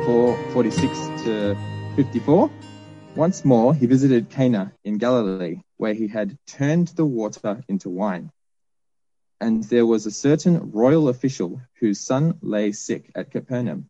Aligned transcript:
is 0.00 0.06
John 0.06 0.36
4 0.36 0.52
46 0.52 1.24
to 1.24 1.56
54. 1.96 2.50
Once 3.16 3.44
more, 3.44 3.74
he 3.74 3.86
visited 3.86 4.30
Cana 4.30 4.72
in 4.84 4.98
Galilee, 4.98 5.60
where 5.76 5.94
he 5.94 6.08
had 6.08 6.38
turned 6.46 6.88
the 6.88 7.04
water 7.04 7.62
into 7.68 7.90
wine. 7.90 8.30
And 9.40 9.64
there 9.64 9.86
was 9.86 10.06
a 10.06 10.10
certain 10.10 10.70
royal 10.70 11.08
official 11.08 11.60
whose 11.80 12.00
son 12.00 12.38
lay 12.42 12.72
sick 12.72 13.10
at 13.14 13.30
Capernaum. 13.30 13.88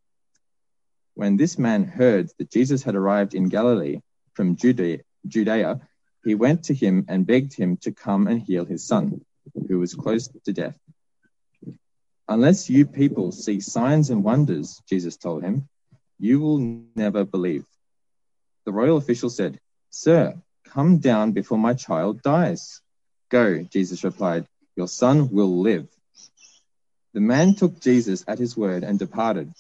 When 1.15 1.37
this 1.37 1.59
man 1.59 1.85
heard 1.85 2.31
that 2.39 2.51
Jesus 2.51 2.83
had 2.83 2.95
arrived 2.95 3.35
in 3.35 3.49
Galilee 3.49 4.01
from 4.35 4.57
Judea, 4.57 5.01
Judea, 5.27 5.81
he 6.25 6.35
went 6.35 6.65
to 6.65 6.75
him 6.75 7.05
and 7.09 7.27
begged 7.27 7.55
him 7.55 7.77
to 7.79 7.93
come 7.93 8.27
and 8.27 8.41
heal 8.41 8.65
his 8.65 8.87
son, 8.87 9.21
who 9.69 9.79
was 9.79 9.95
close 9.95 10.29
to 10.29 10.53
death. 10.53 10.79
Unless 12.29 12.71
you 12.71 12.87
people 12.87 13.33
see 13.33 13.61
signs 13.61 14.11
and 14.11 14.23
wonders, 14.23 14.81
Jesus 14.89 15.17
told 15.17 15.43
him, 15.43 15.69
you 16.21 16.39
will 16.39 16.59
never 16.95 17.25
believe. 17.25 17.65
The 18.67 18.73
royal 18.73 18.99
official 18.99 19.31
said, 19.31 19.59
Sir, 19.89 20.35
come 20.65 20.99
down 20.99 21.33
before 21.33 21.59
my 21.59 21.75
child 21.75 22.23
dies. 22.23 22.81
Go, 23.31 23.63
Jesus 23.63 24.05
replied, 24.05 24.47
your 24.77 24.87
son 24.89 25.31
will 25.31 25.61
live. 25.61 25.89
The 27.15 27.21
man 27.21 27.55
took 27.55 27.81
Jesus 27.81 28.25
at 28.29 28.39
his 28.39 28.57
word 28.57 28.85
and 28.85 28.99
departed. 28.99 29.53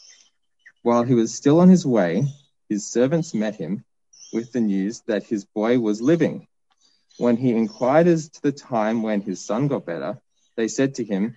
While 0.83 1.02
he 1.02 1.14
was 1.14 1.34
still 1.34 1.60
on 1.60 1.69
his 1.69 1.84
way, 1.84 2.24
his 2.69 2.86
servants 2.86 3.34
met 3.34 3.56
him 3.56 3.84
with 4.33 4.52
the 4.52 4.61
news 4.61 5.00
that 5.06 5.24
his 5.24 5.45
boy 5.45 5.78
was 5.78 6.00
living. 6.00 6.47
When 7.19 7.36
he 7.36 7.50
inquired 7.50 8.06
as 8.06 8.28
to 8.28 8.42
the 8.42 8.52
time 8.52 9.02
when 9.02 9.20
his 9.20 9.45
son 9.45 9.69
got 9.69 9.84
better, 9.84 10.20
they 10.56 10.69
said 10.69 10.95
to 10.97 11.05
him, 11.05 11.36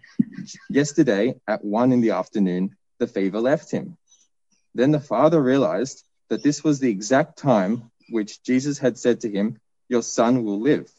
Yesterday 0.69 1.35
at 1.47 1.63
one 1.63 1.91
in 1.91 2.02
the 2.02 2.11
afternoon, 2.11 2.75
the 2.99 3.08
fever 3.08 3.39
left 3.39 3.71
him. 3.71 3.97
Then 4.75 4.91
the 4.91 4.99
father 4.99 5.41
realized 5.41 6.03
that 6.29 6.43
this 6.43 6.63
was 6.63 6.79
the 6.79 6.89
exact 6.89 7.38
time 7.38 7.91
which 8.09 8.43
Jesus 8.43 8.77
had 8.77 8.97
said 8.97 9.21
to 9.21 9.30
him, 9.30 9.59
Your 9.89 10.03
son 10.03 10.43
will 10.43 10.59
live. 10.59 10.91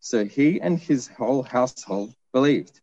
So 0.00 0.24
he 0.24 0.60
and 0.60 0.78
his 0.78 1.08
whole 1.08 1.42
household 1.42 2.14
believed. 2.32 2.80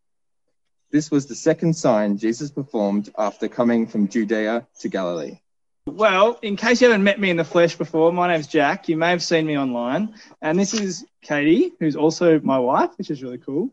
This 0.92 1.10
was 1.10 1.26
the 1.26 1.36
second 1.36 1.76
sign 1.76 2.18
Jesus 2.18 2.52
performed 2.52 3.12
after 3.18 3.48
coming 3.48 3.88
from 3.88 4.10
Judea 4.10 4.68
to 4.82 4.90
Galilee. 4.90 5.40
Well, 5.86 6.40
in 6.42 6.56
case 6.56 6.82
you 6.82 6.88
haven't 6.88 7.04
met 7.04 7.20
me 7.20 7.30
in 7.30 7.36
the 7.36 7.44
flesh 7.44 7.76
before, 7.76 8.14
my 8.14 8.32
name's 8.32 8.48
Jack. 8.48 8.88
You 8.88 8.96
may 8.96 9.10
have 9.10 9.22
seen 9.22 9.46
me 9.46 9.58
online. 9.58 10.16
And 10.42 10.58
this 10.58 10.74
is 10.74 11.06
Katie, 11.22 11.74
who's 11.80 11.98
also 11.98 12.40
my 12.40 12.58
wife, 12.58 12.92
which 12.98 13.10
is 13.10 13.22
really 13.22 13.38
cool. 13.38 13.70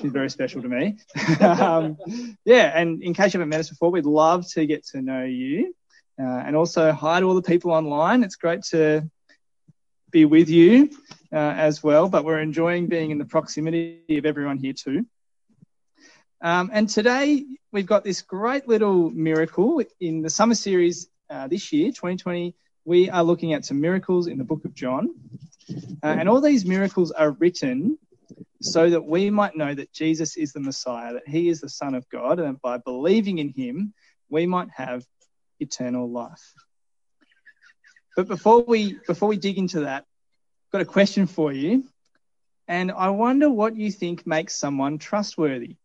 She's 0.00 0.12
very 0.12 0.28
special 0.28 0.60
to 0.60 0.68
me. 0.68 0.98
um, 1.40 1.96
yeah, 2.44 2.78
and 2.78 3.02
in 3.02 3.14
case 3.14 3.32
you 3.32 3.40
haven't 3.40 3.48
met 3.48 3.60
us 3.60 3.70
before, 3.70 3.90
we'd 3.90 4.04
love 4.04 4.46
to 4.50 4.66
get 4.66 4.86
to 4.88 5.00
know 5.00 5.24
you. 5.24 5.74
Uh, 6.18 6.42
and 6.46 6.56
also, 6.56 6.92
hi 6.92 7.20
to 7.20 7.26
all 7.26 7.34
the 7.34 7.42
people 7.42 7.70
online. 7.70 8.24
It's 8.24 8.36
great 8.36 8.62
to 8.70 9.08
be 10.10 10.24
with 10.24 10.48
you 10.48 10.90
uh, 11.32 11.36
as 11.36 11.82
well, 11.82 12.08
but 12.08 12.24
we're 12.24 12.40
enjoying 12.40 12.86
being 12.86 13.10
in 13.10 13.18
the 13.18 13.24
proximity 13.24 14.00
of 14.10 14.24
everyone 14.24 14.56
here 14.56 14.72
too. 14.72 15.04
Um, 16.40 16.70
and 16.72 16.88
today 16.88 17.44
we've 17.70 17.86
got 17.86 18.04
this 18.04 18.22
great 18.22 18.66
little 18.66 19.10
miracle 19.10 19.82
in 20.00 20.22
the 20.22 20.30
summer 20.30 20.54
series 20.54 21.08
uh, 21.28 21.48
this 21.48 21.72
year, 21.72 21.88
2020. 21.88 22.54
We 22.86 23.10
are 23.10 23.24
looking 23.24 23.52
at 23.52 23.64
some 23.64 23.80
miracles 23.80 24.26
in 24.26 24.38
the 24.38 24.44
book 24.44 24.64
of 24.64 24.72
John. 24.72 25.14
Uh, 26.02 26.06
and 26.06 26.28
all 26.28 26.40
these 26.40 26.64
miracles 26.64 27.10
are 27.10 27.32
written 27.32 27.98
so 28.62 28.88
that 28.88 29.04
we 29.04 29.28
might 29.28 29.56
know 29.56 29.74
that 29.74 29.92
Jesus 29.92 30.36
is 30.36 30.52
the 30.52 30.60
Messiah, 30.60 31.14
that 31.14 31.28
he 31.28 31.48
is 31.48 31.60
the 31.60 31.68
Son 31.68 31.94
of 31.94 32.08
God, 32.08 32.38
and 32.38 32.60
by 32.62 32.78
believing 32.78 33.38
in 33.38 33.48
him, 33.50 33.92
we 34.28 34.46
might 34.46 34.68
have 34.70 35.04
eternal 35.60 36.10
life. 36.10 36.54
But 38.14 38.28
before 38.28 38.62
we 38.62 38.98
before 39.06 39.28
we 39.28 39.36
dig 39.36 39.58
into 39.58 39.80
that, 39.80 40.04
I've 40.04 40.72
got 40.72 40.80
a 40.80 40.86
question 40.86 41.26
for 41.26 41.52
you. 41.52 41.84
And 42.68 42.90
I 42.90 43.10
wonder 43.10 43.48
what 43.48 43.76
you 43.76 43.92
think 43.92 44.26
makes 44.26 44.56
someone 44.56 44.98
trustworthy. 44.98 45.76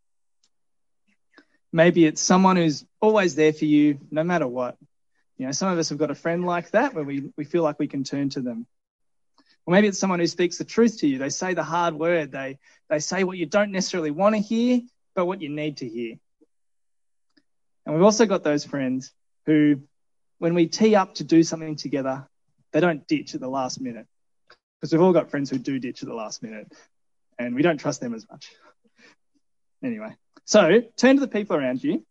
Maybe 1.71 2.05
it's 2.05 2.21
someone 2.21 2.55
who's 2.55 2.85
always 2.99 3.35
there 3.35 3.53
for 3.53 3.65
you 3.65 3.99
no 4.09 4.23
matter 4.23 4.47
what. 4.47 4.77
You 5.37 5.45
know, 5.45 5.51
some 5.51 5.71
of 5.71 5.77
us 5.77 5.89
have 5.89 5.97
got 5.97 6.11
a 6.11 6.15
friend 6.15 6.45
like 6.45 6.71
that 6.71 6.93
where 6.93 7.03
we, 7.03 7.31
we 7.38 7.45
feel 7.45 7.63
like 7.63 7.79
we 7.79 7.88
can 7.88 8.03
turn 8.03 8.29
to 8.29 8.41
them. 8.41 8.65
Or 9.65 9.73
maybe 9.73 9.88
it's 9.88 9.99
someone 9.99 10.19
who 10.19 10.27
speaks 10.27 10.57
the 10.57 10.65
truth 10.65 10.99
to 10.99 11.07
you. 11.07 11.17
They 11.17 11.29
say 11.29 11.53
the 11.53 11.63
hard 11.63 11.93
word. 11.93 12.31
They, 12.31 12.57
they 12.89 12.99
say 12.99 13.23
what 13.23 13.38
you 13.38 13.45
don't 13.45 13.71
necessarily 13.71 14.11
want 14.11 14.35
to 14.35 14.41
hear, 14.41 14.81
but 15.15 15.25
what 15.25 15.41
you 15.41 15.49
need 15.49 15.77
to 15.77 15.88
hear. 15.88 16.15
And 17.85 17.95
we've 17.95 18.03
also 18.03 18.25
got 18.25 18.43
those 18.43 18.65
friends 18.65 19.11
who, 19.46 19.81
when 20.40 20.53
we 20.53 20.68
tee 20.68 20.96
up 20.96 21.16
to 21.16 21.24
do 21.24 21.44
something 21.44 21.75
together, 21.75 22.28
they 22.72 22.79
don't 22.79 23.07
ditch 23.07 23.35
at 23.35 23.41
the 23.41 23.50
last 23.50 23.81
minute. 23.81 24.07
Because 24.79 24.94
we've 24.94 25.02
all 25.02 25.13
got 25.13 25.29
friends 25.29 25.50
who 25.50 25.59
do 25.59 25.78
ditch 25.78 26.02
at 26.02 26.09
the 26.09 26.16
last 26.16 26.41
minute, 26.41 26.72
and 27.38 27.53
we 27.53 27.62
don't 27.62 27.78
trust 27.78 28.01
them 28.01 28.13
as 28.13 28.25
much. 28.30 28.51
Anyway, 29.84 30.16
so 30.46 30.81
turn 30.97 31.16
to 31.16 31.22
the 31.22 31.28
people 31.28 31.56
around 31.56 31.84
you 31.84 32.06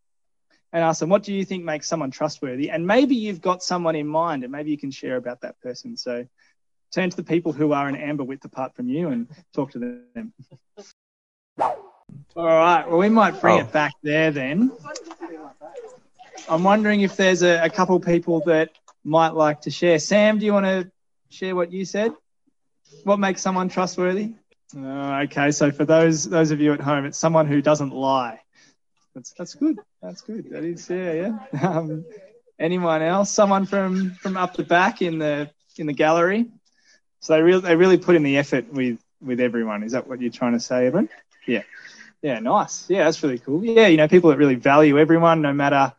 and 0.72 0.84
ask 0.84 1.00
them, 1.00 1.08
what 1.08 1.24
do 1.24 1.34
you 1.34 1.44
think 1.44 1.64
makes 1.64 1.88
someone 1.88 2.12
trustworthy? 2.12 2.70
And 2.70 2.86
maybe 2.86 3.16
you've 3.16 3.40
got 3.40 3.62
someone 3.62 3.96
in 3.96 4.06
mind, 4.06 4.44
and 4.44 4.52
maybe 4.52 4.70
you 4.70 4.78
can 4.78 4.90
share 4.92 5.16
about 5.16 5.40
that 5.40 5.60
person. 5.60 5.96
So 5.96 6.26
turn 6.92 7.10
to 7.10 7.16
the 7.16 7.24
people 7.24 7.52
who 7.52 7.72
are 7.72 7.88
an 7.88 7.96
amber 7.96 8.24
width 8.24 8.44
apart 8.44 8.74
from 8.74 8.88
you 8.88 9.08
and 9.08 9.28
talk 9.52 9.72
to 9.72 9.78
them. 9.78 10.32
All 12.36 12.46
right, 12.46 12.88
well, 12.88 12.98
we 12.98 13.08
might 13.08 13.40
bring 13.40 13.56
oh. 13.56 13.60
it 13.60 13.72
back 13.72 13.92
there 14.02 14.30
then. 14.30 14.70
I'm 16.48 16.64
wondering 16.64 17.02
if 17.02 17.16
there's 17.16 17.42
a, 17.42 17.64
a 17.64 17.70
couple 17.70 17.98
people 18.00 18.40
that 18.46 18.70
might 19.04 19.34
like 19.34 19.62
to 19.62 19.70
share. 19.70 19.98
Sam, 19.98 20.38
do 20.38 20.46
you 20.46 20.52
want 20.52 20.66
to 20.66 20.90
share 21.30 21.54
what 21.54 21.72
you 21.72 21.84
said? 21.84 22.12
What 23.04 23.18
makes 23.18 23.40
someone 23.40 23.68
trustworthy? 23.68 24.34
Uh, 24.76 25.22
okay, 25.24 25.50
so 25.50 25.70
for 25.70 25.84
those 25.84 26.24
those 26.24 26.50
of 26.50 26.60
you 26.60 26.72
at 26.72 26.80
home, 26.80 27.04
it's 27.04 27.18
someone 27.18 27.46
who 27.46 27.60
doesn't 27.60 27.92
lie. 27.92 28.40
That's 29.14 29.32
that's 29.36 29.54
good. 29.54 29.78
That's 30.02 30.20
good. 30.22 30.50
That 30.50 30.64
is 30.64 30.88
yeah 30.88 31.12
yeah. 31.12 31.38
Um, 31.68 32.04
anyone 32.58 33.02
else? 33.02 33.30
Someone 33.30 33.66
from 33.66 34.12
from 34.14 34.36
up 34.36 34.54
the 34.54 34.62
back 34.62 35.02
in 35.02 35.18
the 35.18 35.50
in 35.76 35.86
the 35.86 35.92
gallery. 35.92 36.46
So 37.20 37.34
they 37.34 37.42
really 37.42 37.60
they 37.60 37.76
really 37.76 37.98
put 37.98 38.16
in 38.16 38.22
the 38.22 38.38
effort 38.38 38.72
with 38.72 38.98
with 39.20 39.40
everyone. 39.40 39.82
Is 39.82 39.92
that 39.92 40.06
what 40.06 40.20
you're 40.20 40.30
trying 40.30 40.52
to 40.52 40.60
say, 40.60 40.86
Evan? 40.86 41.08
Yeah. 41.46 41.62
Yeah, 42.22 42.38
nice. 42.38 42.88
Yeah, 42.90 43.04
that's 43.04 43.22
really 43.22 43.38
cool. 43.38 43.64
Yeah, 43.64 43.86
you 43.86 43.96
know, 43.96 44.06
people 44.06 44.30
that 44.30 44.36
really 44.36 44.54
value 44.54 44.98
everyone, 44.98 45.40
no 45.40 45.54
matter 45.54 45.94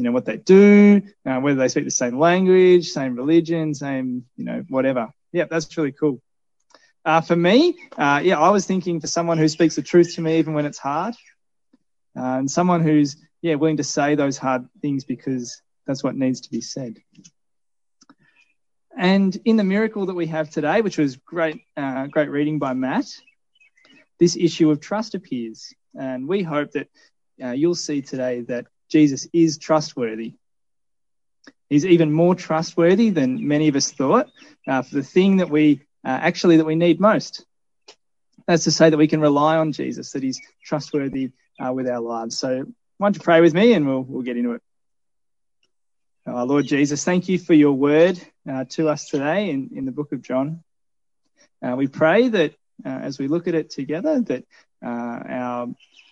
you 0.00 0.04
know 0.04 0.12
what 0.12 0.24
they 0.24 0.38
do, 0.38 1.02
uh, 1.26 1.40
whether 1.40 1.58
they 1.58 1.68
speak 1.68 1.84
the 1.84 1.90
same 1.90 2.18
language, 2.18 2.88
same 2.88 3.14
religion, 3.16 3.74
same 3.74 4.24
you 4.38 4.46
know 4.46 4.64
whatever. 4.70 5.12
Yeah, 5.30 5.44
that's 5.44 5.76
really 5.76 5.92
cool. 5.92 6.22
Uh, 7.04 7.20
for 7.20 7.36
me, 7.36 7.76
uh, 7.98 8.22
yeah, 8.24 8.40
I 8.40 8.48
was 8.48 8.64
thinking 8.64 8.98
for 8.98 9.08
someone 9.08 9.36
who 9.36 9.46
speaks 9.46 9.76
the 9.76 9.82
truth 9.82 10.14
to 10.14 10.22
me 10.22 10.38
even 10.38 10.54
when 10.54 10.64
it's 10.64 10.78
hard, 10.78 11.14
uh, 12.16 12.38
and 12.38 12.50
someone 12.50 12.80
who's 12.80 13.16
yeah 13.42 13.56
willing 13.56 13.76
to 13.76 13.84
say 13.84 14.14
those 14.14 14.38
hard 14.38 14.66
things 14.80 15.04
because 15.04 15.60
that's 15.86 16.02
what 16.02 16.16
needs 16.16 16.40
to 16.40 16.50
be 16.50 16.62
said. 16.62 16.96
And 18.96 19.38
in 19.44 19.56
the 19.56 19.64
miracle 19.64 20.06
that 20.06 20.14
we 20.14 20.28
have 20.28 20.48
today, 20.48 20.80
which 20.80 20.96
was 20.96 21.16
great, 21.16 21.60
uh, 21.76 22.06
great 22.06 22.30
reading 22.30 22.58
by 22.58 22.72
Matt, 22.72 23.04
this 24.18 24.34
issue 24.34 24.70
of 24.70 24.80
trust 24.80 25.14
appears, 25.14 25.74
and 25.94 26.26
we 26.26 26.42
hope 26.42 26.70
that 26.70 26.88
uh, 27.44 27.50
you'll 27.50 27.74
see 27.74 28.00
today 28.00 28.40
that 28.48 28.66
Jesus 28.90 29.26
is 29.32 29.58
trustworthy. 29.58 30.34
He's 31.68 31.86
even 31.86 32.12
more 32.12 32.34
trustworthy 32.34 33.10
than 33.10 33.46
many 33.46 33.68
of 33.68 33.76
us 33.76 33.92
thought 33.92 34.28
uh, 34.66 34.82
for 34.82 34.96
the 34.96 35.04
thing 35.04 35.36
that 35.36 35.48
we 35.48 35.82
uh, 36.04 36.08
actually 36.08 36.56
that 36.56 36.66
we 36.66 36.74
need 36.74 37.00
most. 37.00 37.44
That's 38.46 38.64
to 38.64 38.72
say 38.72 38.90
that 38.90 38.96
we 38.96 39.06
can 39.06 39.20
rely 39.20 39.56
on 39.56 39.72
Jesus, 39.72 40.12
that 40.12 40.22
he's 40.22 40.40
trustworthy 40.64 41.30
uh, 41.64 41.72
with 41.72 41.88
our 41.88 42.00
lives. 42.00 42.36
So 42.36 42.64
why 42.98 43.06
don't 43.06 43.14
you 43.14 43.22
pray 43.22 43.40
with 43.40 43.54
me 43.54 43.72
and 43.74 43.86
we'll, 43.86 44.02
we'll 44.02 44.22
get 44.22 44.36
into 44.36 44.52
it. 44.52 44.62
Uh, 46.26 46.44
Lord 46.44 46.66
Jesus, 46.66 47.04
thank 47.04 47.28
you 47.28 47.38
for 47.38 47.54
your 47.54 47.72
word 47.72 48.20
uh, 48.50 48.64
to 48.70 48.88
us 48.88 49.08
today 49.08 49.50
in, 49.50 49.70
in 49.74 49.84
the 49.84 49.92
book 49.92 50.10
of 50.12 50.22
John. 50.22 50.64
Uh, 51.62 51.76
we 51.76 51.86
pray 51.86 52.28
that 52.28 52.54
uh, 52.84 52.88
as 52.88 53.18
we 53.18 53.28
look 53.28 53.46
at 53.46 53.54
it 53.54 53.70
together, 53.70 54.20
that 54.22 54.44
our, 54.82 55.68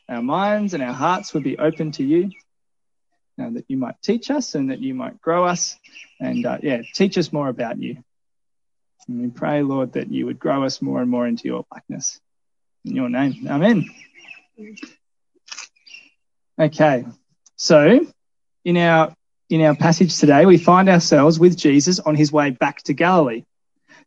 our 0.09 0.23
minds 0.23 0.75
and 0.75 0.83
our 0.83 0.93
hearts 0.93 1.35
would 1.35 1.43
be 1.43 1.59
open 1.59 1.93
to 1.93 2.05
you, 2.05 2.31
that 3.39 3.65
you 3.69 3.77
might 3.77 4.01
teach 4.03 4.31
us 4.31 4.55
and 4.55 4.71
that 4.71 4.81
you 4.81 4.95
might 4.95 5.21
grow 5.21 5.45
us 5.45 5.77
and, 6.21 6.39
yeah, 6.63 6.83
teach 6.95 7.17
us 7.19 7.33
more 7.33 7.49
about 7.49 7.81
you. 7.81 8.03
And 9.09 9.23
we 9.23 9.29
pray, 9.29 9.63
Lord, 9.63 9.93
that 9.95 10.13
you 10.13 10.27
would 10.27 10.39
grow 10.39 10.65
us 10.65 10.83
more 10.83 11.01
and 11.01 11.11
more 11.11 11.27
into 11.27 11.49
your 11.49 11.65
likeness. 11.73 12.21
In 12.85 12.95
your 12.95 13.09
name. 13.09 13.47
Amen. 13.49 13.89
Okay. 16.59 17.07
So 17.57 18.07
in 18.65 18.77
our 18.77 19.15
in 19.49 19.63
our 19.63 19.75
passage 19.75 20.19
today, 20.19 20.45
we 20.45 20.59
find 20.59 20.89
ourselves 20.89 21.39
with 21.39 21.57
Jesus 21.57 22.01
on 22.01 22.15
his 22.15 22.31
way 22.31 22.51
back 22.51 22.83
to 22.83 22.93
Galilee. 22.93 23.45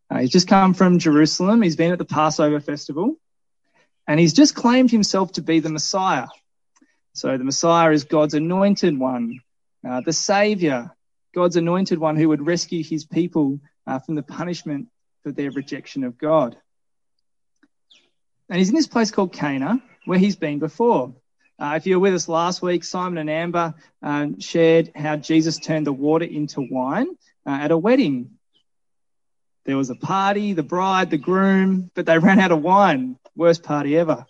Uh, 0.10 0.20
he's 0.20 0.30
just 0.30 0.48
come 0.48 0.74
from 0.74 1.00
Jerusalem. 1.00 1.62
He's 1.62 1.76
been 1.76 1.92
at 1.92 1.98
the 1.98 2.06
Passover 2.06 2.60
festival 2.60 3.16
and 4.08 4.20
he's 4.20 4.34
just 4.34 4.56
claimed 4.56 4.92
himself 4.92 5.32
to 5.34 5.42
be 5.42 5.60
the 5.60 5.70
Messiah. 5.70 6.28
So 7.14 7.38
the 7.38 7.44
Messiah 7.44 7.92
is 7.92 8.06
God's 8.06 8.34
anointed 8.34 8.98
one, 8.98 9.42
uh, 9.88 10.02
the 10.02 10.14
Savior, 10.14 10.92
God's 11.34 11.56
anointed 11.56 12.00
one 12.00 12.16
who 12.16 12.30
would 12.30 12.46
rescue 12.46 12.84
his 12.84 13.06
people 13.06 13.60
uh, 13.86 14.00
from 14.00 14.16
the 14.16 14.24
punishment 14.24 14.88
for 15.24 15.32
their 15.32 15.52
rejection 15.52 16.04
of 16.04 16.18
God. 16.18 16.56
And 18.50 18.58
he's 18.58 18.70
in 18.70 18.76
this 18.76 18.88
place 18.88 19.12
called 19.12 19.34
Cana, 19.34 19.82
where 20.06 20.20
he's 20.20 20.36
been 20.36 20.60
before. 20.60 21.14
Uh, 21.60 21.76
if 21.76 21.86
you 21.86 21.96
were 21.96 22.02
with 22.02 22.16
us 22.16 22.28
last 22.28 22.62
week, 22.62 22.84
Simon 22.84 23.18
and 23.18 23.30
Amber 23.30 23.76
um, 24.02 24.40
shared 24.40 24.92
how 24.96 25.16
Jesus 25.16 25.58
turned 25.58 25.86
the 25.86 25.94
water 25.94 26.26
into 26.26 26.62
wine 26.62 27.08
uh, 27.46 27.52
at 27.52 27.72
a 27.72 27.78
wedding. 27.78 28.32
There 29.66 29.78
was 29.78 29.90
a 29.90 29.96
party, 29.96 30.54
the 30.54 30.64
bride, 30.64 31.12
the 31.12 31.18
groom, 31.18 31.92
but 31.94 32.06
they 32.06 32.18
ran 32.20 32.40
out 32.40 32.52
of 32.52 32.62
wine. 32.62 33.18
Worst 33.36 33.64
party 33.64 33.98
ever. 33.98 34.26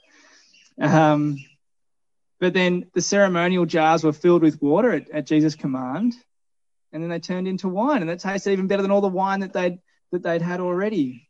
Um, 0.79 1.37
but 2.41 2.55
then 2.55 2.87
the 2.95 3.01
ceremonial 3.01 3.67
jars 3.67 4.03
were 4.03 4.11
filled 4.11 4.41
with 4.41 4.61
water 4.61 4.91
at, 4.91 5.09
at 5.11 5.27
Jesus' 5.27 5.55
command, 5.55 6.15
and 6.91 7.01
then 7.01 7.09
they 7.11 7.19
turned 7.19 7.47
into 7.47 7.69
wine, 7.69 8.01
and 8.01 8.09
that 8.09 8.19
tasted 8.19 8.51
even 8.51 8.67
better 8.67 8.81
than 8.81 8.91
all 8.91 8.99
the 8.99 9.07
wine 9.07 9.41
that 9.41 9.53
they'd 9.53 9.79
that 10.11 10.23
they'd 10.23 10.41
had 10.41 10.59
already. 10.59 11.29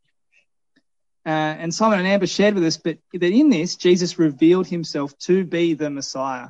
Uh, 1.24 1.30
and 1.30 1.72
Simon 1.72 2.00
and 2.00 2.08
Amber 2.08 2.26
shared 2.26 2.56
with 2.56 2.64
us, 2.64 2.78
but 2.78 2.98
that 3.14 3.24
in 3.24 3.50
this, 3.50 3.76
Jesus 3.76 4.18
revealed 4.18 4.66
himself 4.66 5.16
to 5.20 5.44
be 5.46 5.76
the 5.76 5.90
Messiah, 5.90 6.48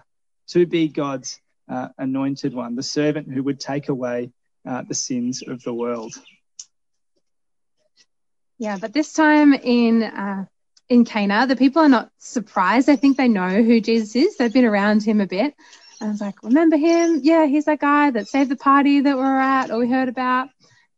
to 0.50 0.66
be 0.66 0.88
God's 0.88 1.42
uh, 1.68 1.90
anointed 1.98 2.54
one, 2.54 2.76
the 2.76 2.84
servant 2.84 3.30
who 3.34 3.44
would 3.44 3.60
take 3.60 3.90
away 3.90 4.32
uh, 4.66 4.84
the 4.88 4.94
sins 4.94 5.42
of 5.46 5.62
the 5.64 5.74
world. 5.74 6.14
Yeah, 8.60 8.78
but 8.78 8.94
this 8.94 9.12
time 9.12 9.54
in 9.54 10.04
uh, 10.04 10.46
in 10.92 11.06
Cana, 11.06 11.48
the 11.48 11.56
people 11.56 11.82
are 11.82 11.88
not 11.88 12.12
surprised. 12.18 12.90
I 12.90 12.98
think 12.98 13.16
they 13.16 13.30
know 13.30 13.64
who 13.64 13.80
Jesus 13.80 14.14
is. 14.14 14.36
They've 14.36 14.52
been 14.52 14.66
around 14.66 15.04
him 15.04 15.22
a 15.22 15.26
bit. 15.26 15.56
And 16.02 16.10
I 16.10 16.12
was 16.12 16.20
like, 16.20 16.44
remember 16.44 16.76
him? 16.76 17.22
Yeah, 17.24 17.46
he's 17.46 17.64
that 17.64 17.80
guy 17.80 18.12
that 18.12 18.28
saved 18.28 18.52
the 18.52 18.58
party 18.58 19.00
that 19.00 19.16
we 19.16 19.24
are 19.24 19.40
at 19.40 19.72
or 19.72 19.78
we 19.78 19.90
heard 19.90 20.10
about. 20.10 20.50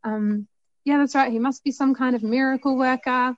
Um, 0.04 0.48
yeah, 0.84 0.98
that's 0.98 1.14
right. 1.14 1.32
He 1.32 1.38
must 1.38 1.64
be 1.64 1.72
some 1.72 1.94
kind 1.94 2.16
of 2.16 2.24
miracle 2.24 2.76
worker. 2.76 3.36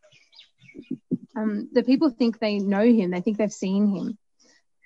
Um, 1.36 1.68
the 1.74 1.84
people 1.84 2.10
think 2.10 2.40
they 2.40 2.60
know 2.60 2.86
him. 2.86 3.12
They 3.12 3.20
think 3.20 3.38
they've 3.38 3.52
seen 3.52 3.94
him. 3.94 4.18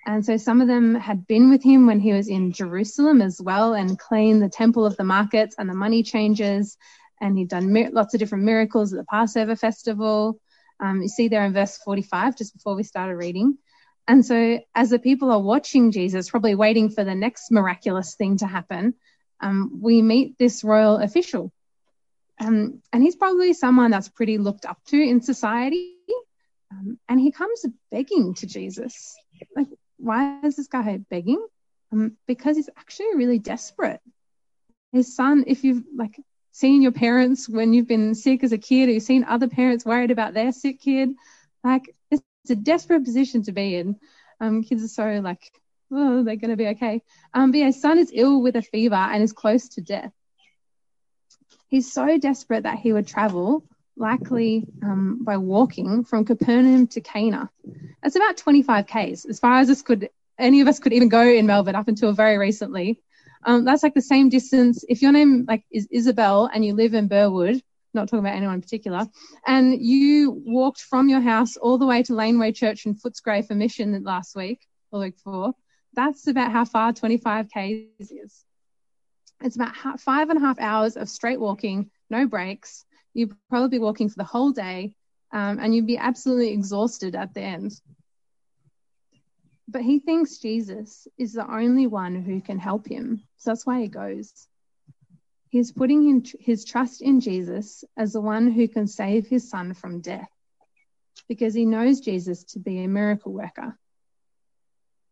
And 0.04 0.26
so 0.26 0.38
some 0.38 0.60
of 0.60 0.66
them 0.66 0.96
had 0.96 1.24
been 1.28 1.50
with 1.50 1.62
him 1.62 1.86
when 1.86 2.00
he 2.00 2.12
was 2.12 2.26
in 2.26 2.50
Jerusalem 2.50 3.22
as 3.22 3.40
well 3.40 3.74
and 3.74 3.96
cleaned 3.96 4.42
the 4.42 4.48
temple 4.48 4.84
of 4.84 4.96
the 4.96 5.04
markets 5.04 5.54
and 5.56 5.70
the 5.70 5.74
money 5.74 6.02
changers. 6.02 6.76
And 7.20 7.38
he'd 7.38 7.48
done 7.48 7.72
mir- 7.72 7.90
lots 7.90 8.12
of 8.12 8.18
different 8.18 8.42
miracles 8.42 8.92
at 8.92 8.98
the 8.98 9.04
Passover 9.04 9.54
festival. 9.54 10.40
Um, 10.80 11.02
you 11.02 11.08
see 11.08 11.28
there 11.28 11.44
in 11.44 11.52
verse 11.52 11.76
45, 11.78 12.36
just 12.36 12.54
before 12.54 12.74
we 12.74 12.82
started 12.82 13.16
reading. 13.16 13.58
And 14.08 14.24
so 14.24 14.60
as 14.74 14.90
the 14.90 14.98
people 14.98 15.30
are 15.30 15.40
watching 15.40 15.92
Jesus, 15.92 16.30
probably 16.30 16.54
waiting 16.54 16.90
for 16.90 17.04
the 17.04 17.14
next 17.14 17.50
miraculous 17.50 18.14
thing 18.14 18.38
to 18.38 18.46
happen, 18.46 18.94
um, 19.40 19.80
we 19.82 20.02
meet 20.02 20.38
this 20.38 20.64
royal 20.64 20.96
official 20.96 21.52
um, 22.40 22.82
and 22.92 23.02
he's 23.02 23.16
probably 23.16 23.52
someone 23.52 23.90
that's 23.90 24.08
pretty 24.08 24.38
looked 24.38 24.64
up 24.64 24.78
to 24.86 25.00
in 25.00 25.20
society. 25.20 25.94
Um, 26.72 26.98
and 27.08 27.20
he 27.20 27.32
comes 27.32 27.66
begging 27.90 28.34
to 28.34 28.46
Jesus. 28.46 29.16
Like, 29.54 29.68
why 29.98 30.40
is 30.42 30.56
this 30.56 30.68
guy 30.68 30.98
begging? 31.10 31.44
Um, 31.92 32.16
because 32.26 32.56
he's 32.56 32.70
actually 32.78 33.14
really 33.16 33.38
desperate. 33.38 34.00
His 34.92 35.14
son, 35.14 35.44
if 35.46 35.64
you've 35.64 35.84
like 35.94 36.16
seen 36.52 36.82
your 36.82 36.92
parents 36.92 37.48
when 37.48 37.72
you've 37.72 37.86
been 37.88 38.14
sick 38.14 38.42
as 38.44 38.52
a 38.52 38.58
kid, 38.58 38.88
or 38.88 38.92
you've 38.92 39.02
seen 39.02 39.24
other 39.24 39.48
parents 39.48 39.84
worried 39.84 40.10
about 40.10 40.34
their 40.34 40.52
sick 40.52 40.80
kid, 40.80 41.10
like 41.62 41.94
it's, 42.10 42.22
a 42.48 42.54
desperate 42.54 43.04
position 43.04 43.42
to 43.42 43.52
be 43.52 43.76
in. 43.76 43.96
Um, 44.40 44.64
kids 44.64 44.82
are 44.82 44.88
so 44.88 45.20
like, 45.22 45.52
oh, 45.92 46.24
they're 46.24 46.36
going 46.36 46.50
to 46.50 46.56
be 46.56 46.68
okay. 46.68 47.02
Um, 47.34 47.52
but 47.52 47.58
yeah, 47.58 47.70
son 47.70 47.98
is 47.98 48.10
ill 48.12 48.40
with 48.40 48.56
a 48.56 48.62
fever 48.62 48.94
and 48.94 49.22
is 49.22 49.32
close 49.32 49.68
to 49.70 49.82
death. 49.82 50.10
He's 51.68 51.92
so 51.92 52.18
desperate 52.18 52.64
that 52.64 52.78
he 52.78 52.92
would 52.92 53.06
travel, 53.06 53.62
likely 53.96 54.66
um, 54.82 55.22
by 55.22 55.36
walking, 55.36 56.02
from 56.02 56.24
Capernaum 56.24 56.86
to 56.88 57.00
Cana. 57.00 57.50
That's 58.02 58.16
about 58.16 58.38
25 58.38 58.86
k's, 58.86 59.26
as 59.26 59.38
far 59.38 59.60
as 59.60 59.68
this 59.68 59.82
could, 59.82 60.08
any 60.38 60.62
of 60.62 60.66
us 60.66 60.80
could 60.80 60.94
even 60.94 61.10
go 61.10 61.22
in 61.22 61.46
Melbourne 61.46 61.76
up 61.76 61.88
until 61.88 62.12
very 62.12 62.38
recently. 62.38 63.02
Um, 63.44 63.64
that's 63.64 63.82
like 63.82 63.94
the 63.94 64.02
same 64.02 64.28
distance. 64.28 64.84
If 64.88 65.02
your 65.02 65.12
name 65.12 65.44
like 65.48 65.64
is 65.70 65.88
Isabel 65.90 66.50
and 66.52 66.64
you 66.64 66.74
live 66.74 66.94
in 66.94 67.08
Burwood, 67.08 67.62
not 67.94 68.08
talking 68.08 68.20
about 68.20 68.36
anyone 68.36 68.56
in 68.56 68.60
particular, 68.60 69.06
and 69.46 69.80
you 69.80 70.42
walked 70.44 70.82
from 70.82 71.08
your 71.08 71.20
house 71.20 71.56
all 71.56 71.78
the 71.78 71.86
way 71.86 72.02
to 72.04 72.14
Laneway 72.14 72.52
Church 72.52 72.86
in 72.86 72.94
Footscray 72.94 73.46
for 73.46 73.54
mission 73.54 74.02
last 74.04 74.36
week 74.36 74.60
or 74.92 75.00
week 75.00 75.16
before, 75.16 75.54
that's 75.94 76.26
about 76.26 76.52
how 76.52 76.64
far 76.64 76.92
25 76.92 77.48
k's 77.52 78.10
is. 78.10 78.44
It's 79.42 79.56
about 79.56 80.00
five 80.00 80.28
and 80.28 80.38
a 80.38 80.40
half 80.40 80.60
hours 80.60 80.96
of 80.96 81.08
straight 81.08 81.40
walking, 81.40 81.90
no 82.10 82.26
breaks. 82.26 82.84
You'd 83.14 83.34
probably 83.48 83.78
be 83.78 83.82
walking 83.82 84.08
for 84.08 84.16
the 84.16 84.24
whole 84.24 84.50
day, 84.50 84.94
um, 85.32 85.58
and 85.58 85.74
you'd 85.74 85.86
be 85.86 85.96
absolutely 85.96 86.52
exhausted 86.52 87.16
at 87.16 87.32
the 87.34 87.40
end. 87.40 87.72
But 89.70 89.82
he 89.82 90.00
thinks 90.00 90.38
Jesus 90.38 91.06
is 91.16 91.32
the 91.32 91.48
only 91.48 91.86
one 91.86 92.16
who 92.22 92.40
can 92.40 92.58
help 92.58 92.88
him. 92.88 93.22
So 93.36 93.50
that's 93.50 93.64
why 93.64 93.80
he 93.80 93.88
goes. 93.88 94.48
He's 95.48 95.70
putting 95.70 96.24
his 96.40 96.64
trust 96.64 97.02
in 97.02 97.20
Jesus 97.20 97.84
as 97.96 98.12
the 98.12 98.20
one 98.20 98.50
who 98.50 98.66
can 98.66 98.88
save 98.88 99.28
his 99.28 99.48
son 99.48 99.74
from 99.74 100.00
death 100.00 100.28
because 101.28 101.54
he 101.54 101.66
knows 101.66 102.00
Jesus 102.00 102.42
to 102.52 102.58
be 102.58 102.82
a 102.82 102.88
miracle 102.88 103.32
worker. 103.32 103.78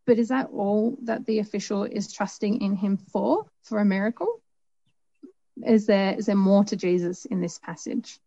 But 0.07 0.19
is 0.19 0.29
that 0.29 0.49
all 0.53 0.99
that 1.05 1.25
the 1.25 1.39
official 1.39 1.85
is 1.85 2.13
trusting 2.13 2.61
in 2.61 2.75
him 2.75 2.97
for, 2.97 3.47
for 3.63 3.79
a 3.79 3.85
miracle? 3.85 4.41
Is 5.65 5.87
there 5.87 6.15
is 6.15 6.27
there 6.27 6.35
more 6.35 6.65
to 6.65 6.77
Jesus 6.77 7.27
in 7.27 7.41
this 7.41 7.59
passage? 7.59 8.19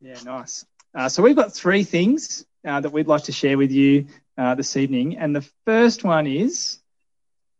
Yeah, 0.00 0.20
nice. 0.24 0.66
Uh, 0.94 1.08
so 1.08 1.22
we've 1.22 1.36
got 1.36 1.52
three 1.52 1.84
things 1.84 2.44
uh, 2.66 2.80
that 2.80 2.92
we'd 2.92 3.06
like 3.06 3.24
to 3.24 3.32
share 3.32 3.58
with 3.58 3.70
you 3.70 4.06
uh, 4.36 4.54
this 4.54 4.76
evening, 4.76 5.18
and 5.18 5.34
the 5.34 5.48
first 5.64 6.04
one 6.04 6.26
is 6.26 6.78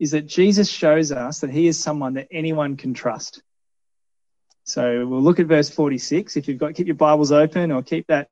is 0.01 0.11
that 0.11 0.27
Jesus 0.27 0.69
shows 0.69 1.13
us 1.13 1.41
that 1.41 1.51
He 1.51 1.67
is 1.67 1.79
someone 1.79 2.15
that 2.15 2.29
anyone 2.31 2.77
can 2.77 2.95
trust. 2.95 3.43
So 4.65 5.07
we'll 5.07 5.23
look 5.23 5.39
at 5.39 5.47
verse 5.47 5.71
46. 5.71 6.37
If 6.37 6.49
you've 6.49 6.59
got 6.59 6.75
keep 6.75 6.87
your 6.87 6.97
Bibles 6.97 7.33
open 7.33 7.71
or 7.71 7.83
keep 7.83 8.07
that 8.09 8.29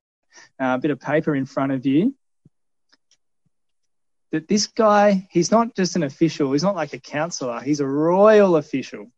uh, 0.59 0.79
bit 0.79 0.91
of 0.91 1.00
paper 1.00 1.35
in 1.35 1.47
front 1.47 1.73
of 1.73 1.87
you 1.87 2.14
that 4.33 4.49
this 4.49 4.67
guy, 4.67 5.29
he's 5.31 5.50
not 5.50 5.75
just 5.76 5.95
an 5.95 6.02
official, 6.02 6.52
he's 6.52 6.62
not 6.62 6.75
like 6.75 6.95
a 6.95 6.99
counselor, 6.99 7.61
he's 7.61 7.81
a 7.81 7.87
royal 7.87 8.57
official. 8.57 9.12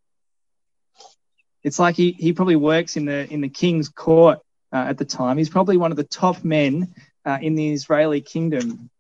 It's 1.62 1.78
like 1.78 1.94
he, 1.94 2.12
he 2.12 2.32
probably 2.32 2.56
works 2.56 2.96
in 2.96 3.06
the 3.06 3.32
in 3.32 3.40
the 3.40 3.49
king's 3.49 3.88
court 3.88 4.40
uh, 4.73 4.84
at 4.88 4.99
the 4.99 5.04
time. 5.04 5.38
He's 5.38 5.49
probably 5.49 5.78
one 5.78 5.92
of 5.92 5.96
the 5.96 6.04
top 6.04 6.44
men 6.44 6.94
uh, 7.25 7.38
in 7.40 7.54
the 7.54 7.73
Israeli 7.73 8.21
kingdom. 8.21 8.90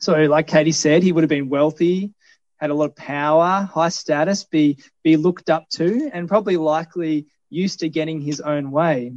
So, 0.00 0.14
like 0.24 0.46
Katie 0.46 0.72
said, 0.72 1.02
he 1.02 1.12
would 1.12 1.22
have 1.22 1.28
been 1.28 1.48
wealthy, 1.48 2.12
had 2.58 2.70
a 2.70 2.74
lot 2.74 2.86
of 2.86 2.96
power, 2.96 3.68
high 3.72 3.90
status, 3.90 4.44
be 4.44 4.78
be 5.02 5.16
looked 5.16 5.50
up 5.50 5.68
to, 5.70 6.10
and 6.12 6.28
probably 6.28 6.56
likely 6.56 7.26
used 7.50 7.80
to 7.80 7.88
getting 7.88 8.20
his 8.20 8.40
own 8.40 8.70
way 8.70 9.12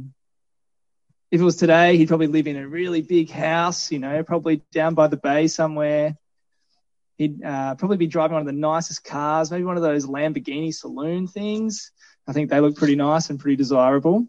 if 1.30 1.40
it 1.40 1.44
was 1.44 1.56
today, 1.56 1.96
he'd 1.96 2.08
probably 2.08 2.28
live 2.28 2.46
in 2.46 2.56
a 2.56 2.68
really 2.68 3.02
big 3.02 3.30
house, 3.30 3.90
you 3.90 3.98
know, 3.98 4.22
probably 4.22 4.62
down 4.72 4.94
by 4.94 5.08
the 5.08 5.16
bay 5.16 5.48
somewhere. 5.48 6.16
He'd 7.18 7.42
uh, 7.42 7.74
probably 7.74 7.96
be 7.96 8.06
driving 8.06 8.34
one 8.34 8.42
of 8.42 8.46
the 8.46 8.52
nicest 8.52 9.04
cars, 9.04 9.50
maybe 9.50 9.64
one 9.64 9.76
of 9.76 9.82
those 9.82 10.06
Lamborghini 10.06 10.72
saloon 10.72 11.26
things. 11.26 11.90
I 12.28 12.32
think 12.32 12.50
they 12.50 12.60
look 12.60 12.76
pretty 12.76 12.96
nice 12.96 13.30
and 13.30 13.40
pretty 13.40 13.56
desirable. 13.56 14.26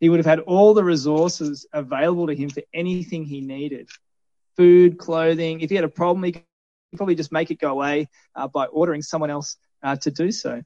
He 0.00 0.08
would 0.08 0.18
have 0.18 0.26
had 0.26 0.40
all 0.40 0.74
the 0.74 0.82
resources 0.82 1.66
available 1.72 2.26
to 2.26 2.34
him 2.34 2.50
for 2.50 2.62
anything 2.72 3.24
he 3.24 3.40
needed 3.40 3.88
food, 4.56 4.98
clothing. 4.98 5.60
If 5.60 5.70
he 5.70 5.76
had 5.76 5.84
a 5.84 5.88
problem, 5.88 6.24
he 6.24 6.32
could 6.32 6.44
probably 6.96 7.14
just 7.14 7.32
make 7.32 7.50
it 7.50 7.58
go 7.60 7.70
away 7.70 8.08
uh, 8.34 8.48
by 8.48 8.66
ordering 8.66 9.02
someone 9.02 9.30
else 9.30 9.56
uh, 9.82 9.96
to 9.96 10.10
do 10.10 10.32
so. 10.32 10.62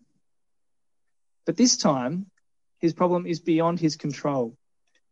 But 1.46 1.56
this 1.56 1.76
time, 1.76 2.26
his 2.80 2.92
problem 2.92 3.26
is 3.26 3.40
beyond 3.40 3.78
his 3.80 3.96
control. 3.96 4.56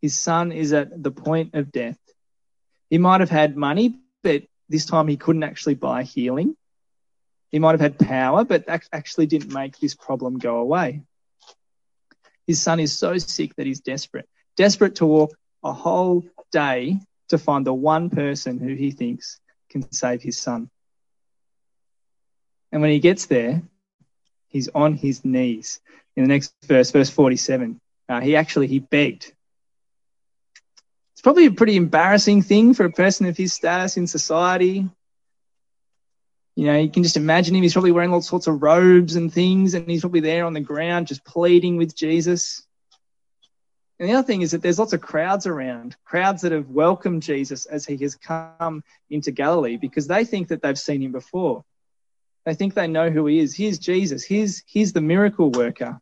His 0.00 0.18
son 0.18 0.50
is 0.50 0.72
at 0.72 1.02
the 1.02 1.10
point 1.10 1.54
of 1.54 1.70
death. 1.70 1.98
He 2.90 2.98
might 2.98 3.20
have 3.20 3.30
had 3.30 3.56
money, 3.56 4.00
but 4.22 4.42
this 4.68 4.86
time 4.86 5.08
he 5.08 5.16
couldn't 5.16 5.44
actually 5.44 5.74
buy 5.74 6.02
healing. 6.02 6.56
He 7.50 7.58
might 7.58 7.72
have 7.72 7.80
had 7.80 7.98
power, 7.98 8.44
but 8.44 8.66
that 8.66 8.88
actually 8.92 9.26
didn't 9.26 9.52
make 9.52 9.78
this 9.78 9.94
problem 9.94 10.38
go 10.38 10.56
away. 10.56 11.02
His 12.46 12.60
son 12.60 12.80
is 12.80 12.96
so 12.96 13.18
sick 13.18 13.54
that 13.56 13.66
he's 13.66 13.80
desperate, 13.80 14.28
desperate 14.56 14.96
to 14.96 15.06
walk 15.06 15.36
a 15.62 15.72
whole 15.72 16.24
day 16.50 16.98
to 17.28 17.38
find 17.38 17.66
the 17.66 17.72
one 17.72 18.10
person 18.10 18.58
who 18.58 18.74
he 18.74 18.90
thinks 18.90 19.40
can 19.70 19.90
save 19.92 20.22
his 20.22 20.38
son. 20.38 20.70
And 22.72 22.82
when 22.82 22.90
he 22.90 23.00
gets 23.00 23.26
there, 23.26 23.62
he's 24.48 24.68
on 24.74 24.94
his 24.94 25.24
knees. 25.24 25.80
In 26.16 26.24
the 26.24 26.28
next 26.28 26.54
verse, 26.64 26.90
verse 26.90 27.10
47, 27.10 27.80
uh, 28.08 28.20
he 28.20 28.36
actually 28.36 28.66
he 28.66 28.80
begged 28.80 29.32
it's 31.22 31.24
probably 31.24 31.46
a 31.46 31.52
pretty 31.52 31.76
embarrassing 31.76 32.42
thing 32.42 32.74
for 32.74 32.84
a 32.84 32.90
person 32.90 33.26
of 33.26 33.36
his 33.36 33.52
status 33.52 33.96
in 33.96 34.08
society. 34.08 34.90
You 36.54 36.66
know, 36.66 36.78
you 36.78 36.90
can 36.90 37.02
just 37.02 37.16
imagine 37.16 37.54
him. 37.54 37.62
He's 37.62 37.72
probably 37.72 37.92
wearing 37.92 38.12
all 38.12 38.20
sorts 38.20 38.46
of 38.46 38.62
robes 38.62 39.16
and 39.16 39.32
things, 39.32 39.74
and 39.74 39.88
he's 39.88 40.02
probably 40.02 40.20
there 40.20 40.44
on 40.44 40.52
the 40.52 40.60
ground 40.60 41.06
just 41.06 41.24
pleading 41.24 41.76
with 41.76 41.96
Jesus. 41.96 42.66
And 43.98 44.08
the 44.08 44.14
other 44.14 44.26
thing 44.26 44.42
is 44.42 44.50
that 44.50 44.62
there's 44.62 44.78
lots 44.78 44.92
of 44.92 45.00
crowds 45.00 45.46
around, 45.46 45.96
crowds 46.04 46.42
that 46.42 46.52
have 46.52 46.68
welcomed 46.68 47.22
Jesus 47.22 47.66
as 47.66 47.86
he 47.86 47.96
has 47.98 48.16
come 48.16 48.82
into 49.08 49.30
Galilee 49.30 49.76
because 49.76 50.08
they 50.08 50.24
think 50.24 50.48
that 50.48 50.60
they've 50.60 50.78
seen 50.78 51.02
him 51.02 51.12
before. 51.12 51.64
They 52.44 52.54
think 52.54 52.74
they 52.74 52.88
know 52.88 53.10
who 53.10 53.26
he 53.26 53.38
is. 53.38 53.54
Here's 53.54 53.78
Jesus. 53.78 54.24
Here's, 54.24 54.62
here's 54.66 54.92
the 54.92 55.00
miracle 55.00 55.50
worker. 55.50 56.00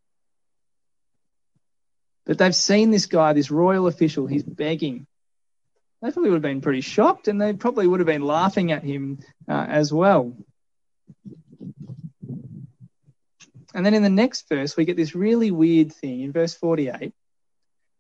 But 2.24 2.38
they've 2.38 2.54
seen 2.54 2.90
this 2.90 3.06
guy, 3.06 3.34
this 3.34 3.50
royal 3.50 3.86
official, 3.86 4.26
he's 4.26 4.44
begging. 4.44 5.06
They 6.02 6.10
probably 6.10 6.30
would 6.30 6.36
have 6.36 6.42
been 6.42 6.62
pretty 6.62 6.80
shocked 6.80 7.28
and 7.28 7.40
they 7.40 7.52
probably 7.52 7.86
would 7.86 8.00
have 8.00 8.06
been 8.06 8.24
laughing 8.24 8.72
at 8.72 8.82
him 8.82 9.18
uh, 9.48 9.66
as 9.68 9.92
well. 9.92 10.34
And 13.74 13.86
then 13.86 13.94
in 13.94 14.02
the 14.02 14.08
next 14.08 14.48
verse, 14.48 14.76
we 14.76 14.84
get 14.84 14.96
this 14.96 15.14
really 15.14 15.50
weird 15.50 15.92
thing 15.92 16.22
in 16.22 16.32
verse 16.32 16.54
48 16.54 17.12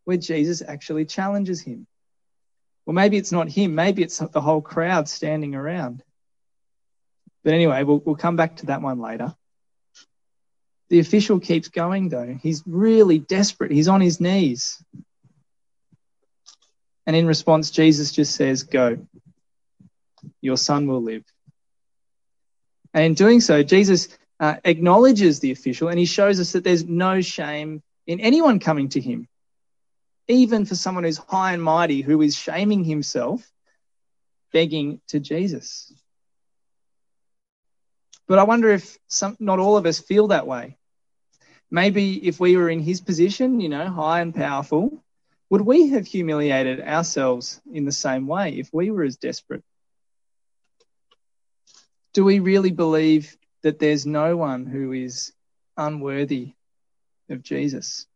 where 0.04 0.16
Jesus 0.16 0.62
actually 0.66 1.04
challenges 1.04 1.60
him. 1.60 1.86
Well, 2.86 2.94
maybe 2.94 3.18
it's 3.18 3.32
not 3.32 3.48
him, 3.48 3.74
maybe 3.74 4.02
it's 4.02 4.18
the 4.18 4.40
whole 4.40 4.62
crowd 4.62 5.08
standing 5.08 5.54
around. 5.54 6.02
But 7.44 7.54
anyway, 7.54 7.84
we'll, 7.84 7.98
we'll 7.98 8.16
come 8.16 8.36
back 8.36 8.56
to 8.56 8.66
that 8.66 8.82
one 8.82 8.98
later. 9.00 9.34
The 10.88 10.98
official 10.98 11.38
keeps 11.38 11.68
going 11.68 12.08
though. 12.08 12.36
He's 12.42 12.64
really 12.66 13.18
desperate. 13.18 13.70
He's 13.70 13.88
on 13.88 14.00
his 14.00 14.20
knees. 14.20 14.82
And 17.10 17.16
in 17.16 17.26
response, 17.26 17.72
Jesus 17.72 18.12
just 18.12 18.36
says, 18.36 18.62
Go. 18.62 19.04
Your 20.40 20.56
son 20.56 20.86
will 20.86 21.02
live. 21.02 21.24
And 22.94 23.04
in 23.04 23.14
doing 23.14 23.40
so, 23.40 23.64
Jesus 23.64 24.16
uh, 24.38 24.58
acknowledges 24.62 25.40
the 25.40 25.50
official 25.50 25.88
and 25.88 25.98
he 25.98 26.04
shows 26.04 26.38
us 26.38 26.52
that 26.52 26.62
there's 26.62 26.84
no 26.84 27.20
shame 27.20 27.82
in 28.06 28.20
anyone 28.20 28.60
coming 28.60 28.90
to 28.90 29.00
him 29.00 29.26
even 30.28 30.64
for 30.66 30.76
someone 30.76 31.02
who's 31.02 31.18
high 31.18 31.52
and 31.52 31.60
mighty, 31.60 32.00
who 32.00 32.22
is 32.22 32.36
shaming 32.36 32.84
himself, 32.84 33.44
begging 34.52 35.00
to 35.08 35.18
Jesus. 35.18 35.92
But 38.28 38.38
I 38.38 38.44
wonder 38.44 38.68
if 38.68 38.96
some, 39.08 39.36
not 39.40 39.58
all 39.58 39.78
of 39.78 39.84
us 39.84 39.98
feel 39.98 40.28
that 40.28 40.46
way. 40.46 40.78
Maybe 41.72 42.24
if 42.24 42.38
we 42.38 42.56
were 42.56 42.70
in 42.70 42.78
his 42.78 43.00
position, 43.00 43.58
you 43.58 43.68
know, 43.68 43.90
high 43.90 44.20
and 44.20 44.32
powerful, 44.32 45.02
would 45.50 45.60
we 45.60 45.88
have 45.90 46.06
humiliated 46.06 46.80
ourselves 46.80 47.60
in 47.70 47.84
the 47.84 47.92
same 47.92 48.28
way 48.28 48.50
if 48.52 48.70
we 48.72 48.90
were 48.90 49.02
as 49.02 49.16
desperate? 49.16 49.64
Do 52.14 52.24
we 52.24 52.38
really 52.38 52.70
believe 52.70 53.36
that 53.62 53.78
there's 53.78 54.06
no 54.06 54.36
one 54.36 54.64
who 54.66 54.92
is 54.92 55.32
unworthy 55.76 56.54
of 57.28 57.42
Jesus? 57.42 58.06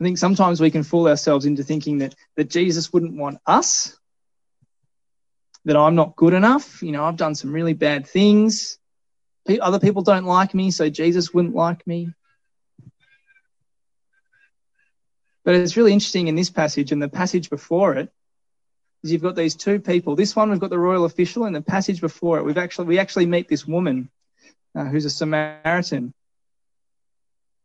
I 0.00 0.04
think 0.04 0.18
sometimes 0.18 0.60
we 0.60 0.70
can 0.70 0.84
fool 0.84 1.08
ourselves 1.08 1.44
into 1.44 1.64
thinking 1.64 1.98
that, 1.98 2.14
that 2.36 2.50
Jesus 2.50 2.92
wouldn't 2.92 3.16
want 3.16 3.38
us, 3.46 3.96
that 5.64 5.76
I'm 5.76 5.94
not 5.94 6.16
good 6.16 6.34
enough. 6.34 6.82
You 6.82 6.92
know, 6.92 7.04
I've 7.04 7.16
done 7.16 7.34
some 7.34 7.52
really 7.52 7.74
bad 7.74 8.06
things. 8.06 8.78
Other 9.60 9.80
people 9.80 10.02
don't 10.02 10.24
like 10.24 10.54
me, 10.54 10.70
so 10.70 10.88
Jesus 10.88 11.34
wouldn't 11.34 11.54
like 11.54 11.86
me. 11.86 12.12
But 15.44 15.56
it's 15.56 15.76
really 15.76 15.92
interesting 15.92 16.28
in 16.28 16.36
this 16.36 16.50
passage 16.50 16.92
and 16.92 17.02
the 17.02 17.08
passage 17.08 17.50
before 17.50 17.94
it 17.94 18.12
is 19.02 19.12
you've 19.12 19.22
got 19.22 19.34
these 19.34 19.56
two 19.56 19.80
people. 19.80 20.14
This 20.14 20.36
one 20.36 20.50
we've 20.50 20.60
got 20.60 20.70
the 20.70 20.78
royal 20.78 21.04
official, 21.04 21.44
and 21.44 21.54
the 21.54 21.62
passage 21.62 22.00
before 22.00 22.38
it 22.38 22.44
we've 22.44 22.58
actually 22.58 22.86
we 22.86 22.98
actually 22.98 23.26
meet 23.26 23.48
this 23.48 23.66
woman 23.66 24.10
uh, 24.74 24.84
who's 24.84 25.04
a 25.04 25.10
Samaritan 25.10 26.14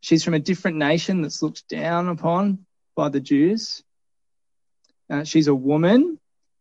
She's 0.00 0.22
from 0.22 0.34
a 0.34 0.38
different 0.38 0.76
nation 0.76 1.22
that's 1.22 1.42
looked 1.42 1.68
down 1.68 2.08
upon 2.08 2.64
by 2.94 3.08
the 3.08 3.20
Jews. 3.20 3.82
Uh, 5.10 5.24
she's 5.24 5.48
a 5.48 5.54
woman, 5.54 6.18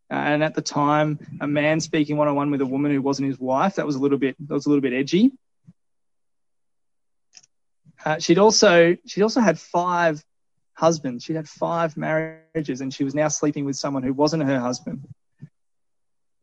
uh, 0.10 0.16
and 0.16 0.44
at 0.44 0.56
the 0.56 0.62
time, 0.62 1.20
a 1.42 1.48
man 1.48 1.80
speaking 1.80 2.18
one 2.18 2.28
on 2.28 2.36
one 2.36 2.50
with 2.50 2.62
a 2.62 2.66
woman 2.66 2.92
who 2.92 3.02
wasn't 3.02 3.28
his 3.28 3.40
wife 3.40 3.76
that 3.76 3.86
was 3.86 3.96
a 3.96 4.00
little 4.00 4.18
bit 4.18 4.36
that 4.40 4.54
was 4.54 4.66
a 4.66 4.70
little 4.70 4.82
bit 4.82 4.94
edgy. 4.94 5.32
Uh, 8.06 8.20
she'd 8.20 8.38
also 8.38 8.96
she'd 9.06 9.22
also 9.24 9.42
had 9.42 9.60
five 9.60 10.24
husbands. 10.77 11.24
She'd 11.24 11.36
had 11.36 11.50
five 11.50 11.98
marriages, 11.98 12.81
and 12.81 12.93
she 12.93 13.03
was 13.03 13.15
now 13.15 13.27
sleeping 13.27 13.65
with 13.65 13.75
someone 13.75 14.03
who 14.03 14.13
wasn't 14.13 14.43
her 14.43 14.60
husband. 14.60 15.07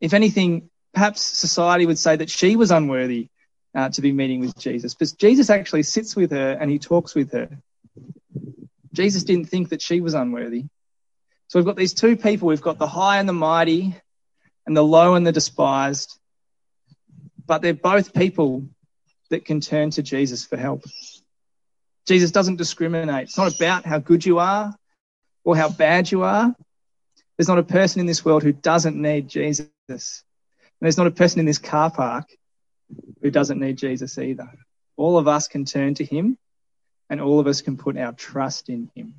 If 0.01 0.13
anything, 0.13 0.71
perhaps 0.93 1.21
society 1.23 1.87
would 1.87 1.99
say 1.99 2.17
that 2.17 2.31
she 2.31 2.57
was 2.57 2.71
unworthy 2.71 3.29
uh, 3.75 3.89
to 3.91 4.03
be 4.03 4.13
meeting 4.13 4.41
with 4.41 4.59
Jesus. 4.59 4.95
But 4.95 5.15
Jesus 5.19 5.51
actually 5.51 5.85
sits 5.85 6.17
with 6.17 6.33
her 6.33 6.53
and 6.53 6.71
he 6.71 6.79
talks 6.79 7.15
with 7.15 7.33
her. 7.33 7.49
Jesus 8.93 9.25
didn't 9.25 9.47
think 9.47 9.71
that 9.71 9.83
she 9.83 10.01
was 10.01 10.15
unworthy. 10.15 10.65
So 11.49 11.59
we've 11.59 11.67
got 11.67 11.77
these 11.77 11.95
two 11.95 12.17
people. 12.17 12.49
We've 12.49 12.61
got 12.61 12.79
the 12.79 12.87
high 12.87 13.19
and 13.19 13.29
the 13.29 13.33
mighty 13.33 13.97
and 14.67 14.77
the 14.77 14.85
low 14.85 15.15
and 15.15 15.27
the 15.27 15.33
despised. 15.33 16.19
But 17.47 17.63
they're 17.63 17.75
both 17.75 18.15
people 18.15 18.65
that 19.31 19.45
can 19.45 19.61
turn 19.61 19.91
to 19.91 20.03
Jesus 20.03 20.45
for 20.45 20.57
help. 20.57 20.85
Jesus 22.07 22.31
doesn't 22.31 22.57
discriminate. 22.57 23.25
It's 23.25 23.39
not 23.39 23.55
about 23.55 23.87
how 23.87 23.99
good 23.99 24.25
you 24.25 24.39
are 24.39 24.75
or 25.45 25.57
how 25.57 25.69
bad 25.69 26.11
you 26.11 26.23
are. 26.23 26.55
There's 27.37 27.49
not 27.49 27.59
a 27.59 27.65
person 27.65 28.01
in 28.01 28.07
this 28.07 28.25
world 28.25 28.43
who 28.43 28.53
doesn't 28.53 29.01
need 29.01 29.29
Jesus. 29.29 29.69
And 29.89 30.01
there's 30.81 30.99
not 30.99 31.07
a 31.07 31.13
person 31.13 31.41
in 31.41 31.47
this 31.47 31.59
car 31.59 31.91
park 31.91 32.29
who 33.23 33.31
doesn't 33.31 33.59
need 33.59 33.79
Jesus 33.79 34.19
either. 34.19 34.51
All 34.97 35.19
of 35.19 35.27
us 35.27 35.49
can 35.49 35.65
turn 35.65 35.95
to 35.95 36.05
him 36.05 36.39
and 37.11 37.21
all 37.21 37.41
of 37.41 37.47
us 37.47 37.63
can 37.63 37.77
put 37.77 37.97
our 37.97 38.13
trust 38.13 38.69
in 38.69 38.91
him. 38.95 39.15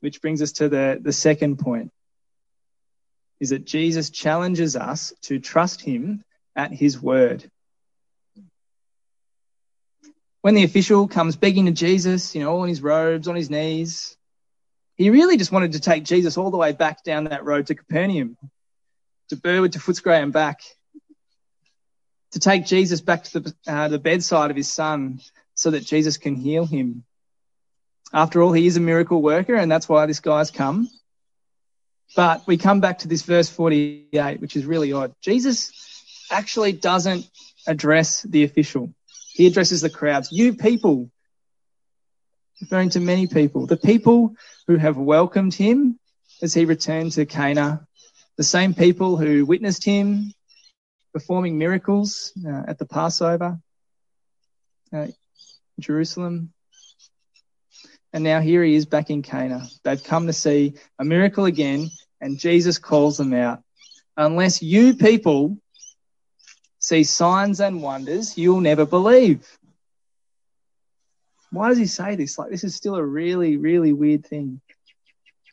Which 0.00 0.20
brings 0.20 0.42
us 0.42 0.52
to 0.52 0.68
the, 0.68 0.98
the 1.00 1.12
second 1.12 1.58
point 1.58 1.92
is 3.40 3.50
that 3.50 3.64
Jesus 3.64 4.10
challenges 4.10 4.76
us 4.76 5.12
to 5.22 5.38
trust 5.38 5.80
him 5.80 6.24
at 6.56 6.72
his 6.72 7.00
word. 7.00 7.48
When 10.48 10.54
the 10.54 10.64
official 10.64 11.08
comes 11.08 11.36
begging 11.36 11.66
to 11.66 11.72
Jesus, 11.72 12.34
you 12.34 12.40
know, 12.40 12.50
all 12.50 12.62
in 12.62 12.70
his 12.70 12.80
robes, 12.80 13.28
on 13.28 13.36
his 13.36 13.50
knees, 13.50 14.16
he 14.96 15.10
really 15.10 15.36
just 15.36 15.52
wanted 15.52 15.72
to 15.72 15.78
take 15.78 16.04
Jesus 16.04 16.38
all 16.38 16.50
the 16.50 16.56
way 16.56 16.72
back 16.72 17.04
down 17.04 17.24
that 17.24 17.44
road 17.44 17.66
to 17.66 17.74
Capernaum, 17.74 18.34
to 19.28 19.36
Burwood, 19.36 19.72
to 19.72 19.78
Footscray 19.78 20.22
and 20.22 20.32
back 20.32 20.60
to 22.32 22.38
take 22.40 22.64
Jesus 22.64 23.02
back 23.02 23.24
to 23.24 23.40
the, 23.40 23.54
uh, 23.66 23.88
the 23.88 23.98
bedside 23.98 24.50
of 24.50 24.56
his 24.56 24.72
son 24.72 25.20
so 25.54 25.72
that 25.72 25.84
Jesus 25.84 26.16
can 26.16 26.34
heal 26.34 26.64
him. 26.64 27.04
After 28.14 28.40
all, 28.40 28.54
he 28.54 28.66
is 28.66 28.78
a 28.78 28.80
miracle 28.80 29.20
worker, 29.20 29.54
and 29.54 29.70
that's 29.70 29.86
why 29.86 30.06
this 30.06 30.20
guy's 30.20 30.50
come. 30.50 30.88
But 32.16 32.46
we 32.46 32.56
come 32.56 32.80
back 32.80 33.00
to 33.00 33.08
this 33.08 33.20
verse 33.20 33.50
48, 33.50 34.40
which 34.40 34.56
is 34.56 34.64
really 34.64 34.94
odd. 34.94 35.12
Jesus 35.20 35.72
actually 36.30 36.72
doesn't 36.72 37.28
address 37.66 38.22
the 38.22 38.44
official, 38.44 38.94
he 39.38 39.46
addresses 39.46 39.80
the 39.80 39.88
crowds. 39.88 40.32
You 40.32 40.54
people, 40.54 41.10
referring 42.60 42.90
to 42.90 43.00
many 43.00 43.28
people, 43.28 43.66
the 43.66 43.76
people 43.76 44.34
who 44.66 44.76
have 44.76 44.96
welcomed 44.96 45.54
him 45.54 46.00
as 46.42 46.52
he 46.52 46.64
returned 46.64 47.12
to 47.12 47.24
Cana, 47.24 47.86
the 48.36 48.42
same 48.42 48.74
people 48.74 49.16
who 49.16 49.46
witnessed 49.46 49.84
him, 49.84 50.32
performing 51.12 51.56
miracles 51.56 52.32
uh, 52.44 52.64
at 52.66 52.80
the 52.80 52.84
Passover, 52.84 53.60
uh, 54.92 55.06
Jerusalem. 55.78 56.52
And 58.12 58.24
now 58.24 58.40
here 58.40 58.64
he 58.64 58.74
is 58.74 58.86
back 58.86 59.08
in 59.08 59.22
Cana. 59.22 59.68
They've 59.84 60.02
come 60.02 60.26
to 60.26 60.32
see 60.32 60.74
a 60.98 61.04
miracle 61.04 61.44
again, 61.44 61.90
and 62.20 62.40
Jesus 62.40 62.78
calls 62.78 63.18
them 63.18 63.32
out. 63.32 63.62
Unless 64.16 64.62
you 64.62 64.94
people 64.96 65.58
see 66.78 67.04
signs 67.04 67.60
and 67.60 67.82
wonders, 67.82 68.38
you'll 68.38 68.60
never 68.60 68.86
believe. 68.86 69.46
Why 71.50 71.68
does 71.68 71.78
he 71.78 71.86
say 71.86 72.16
this? 72.16 72.38
Like, 72.38 72.50
this 72.50 72.64
is 72.64 72.74
still 72.74 72.96
a 72.96 73.02
really, 73.02 73.56
really 73.56 73.92
weird 73.92 74.26
thing. 74.26 74.60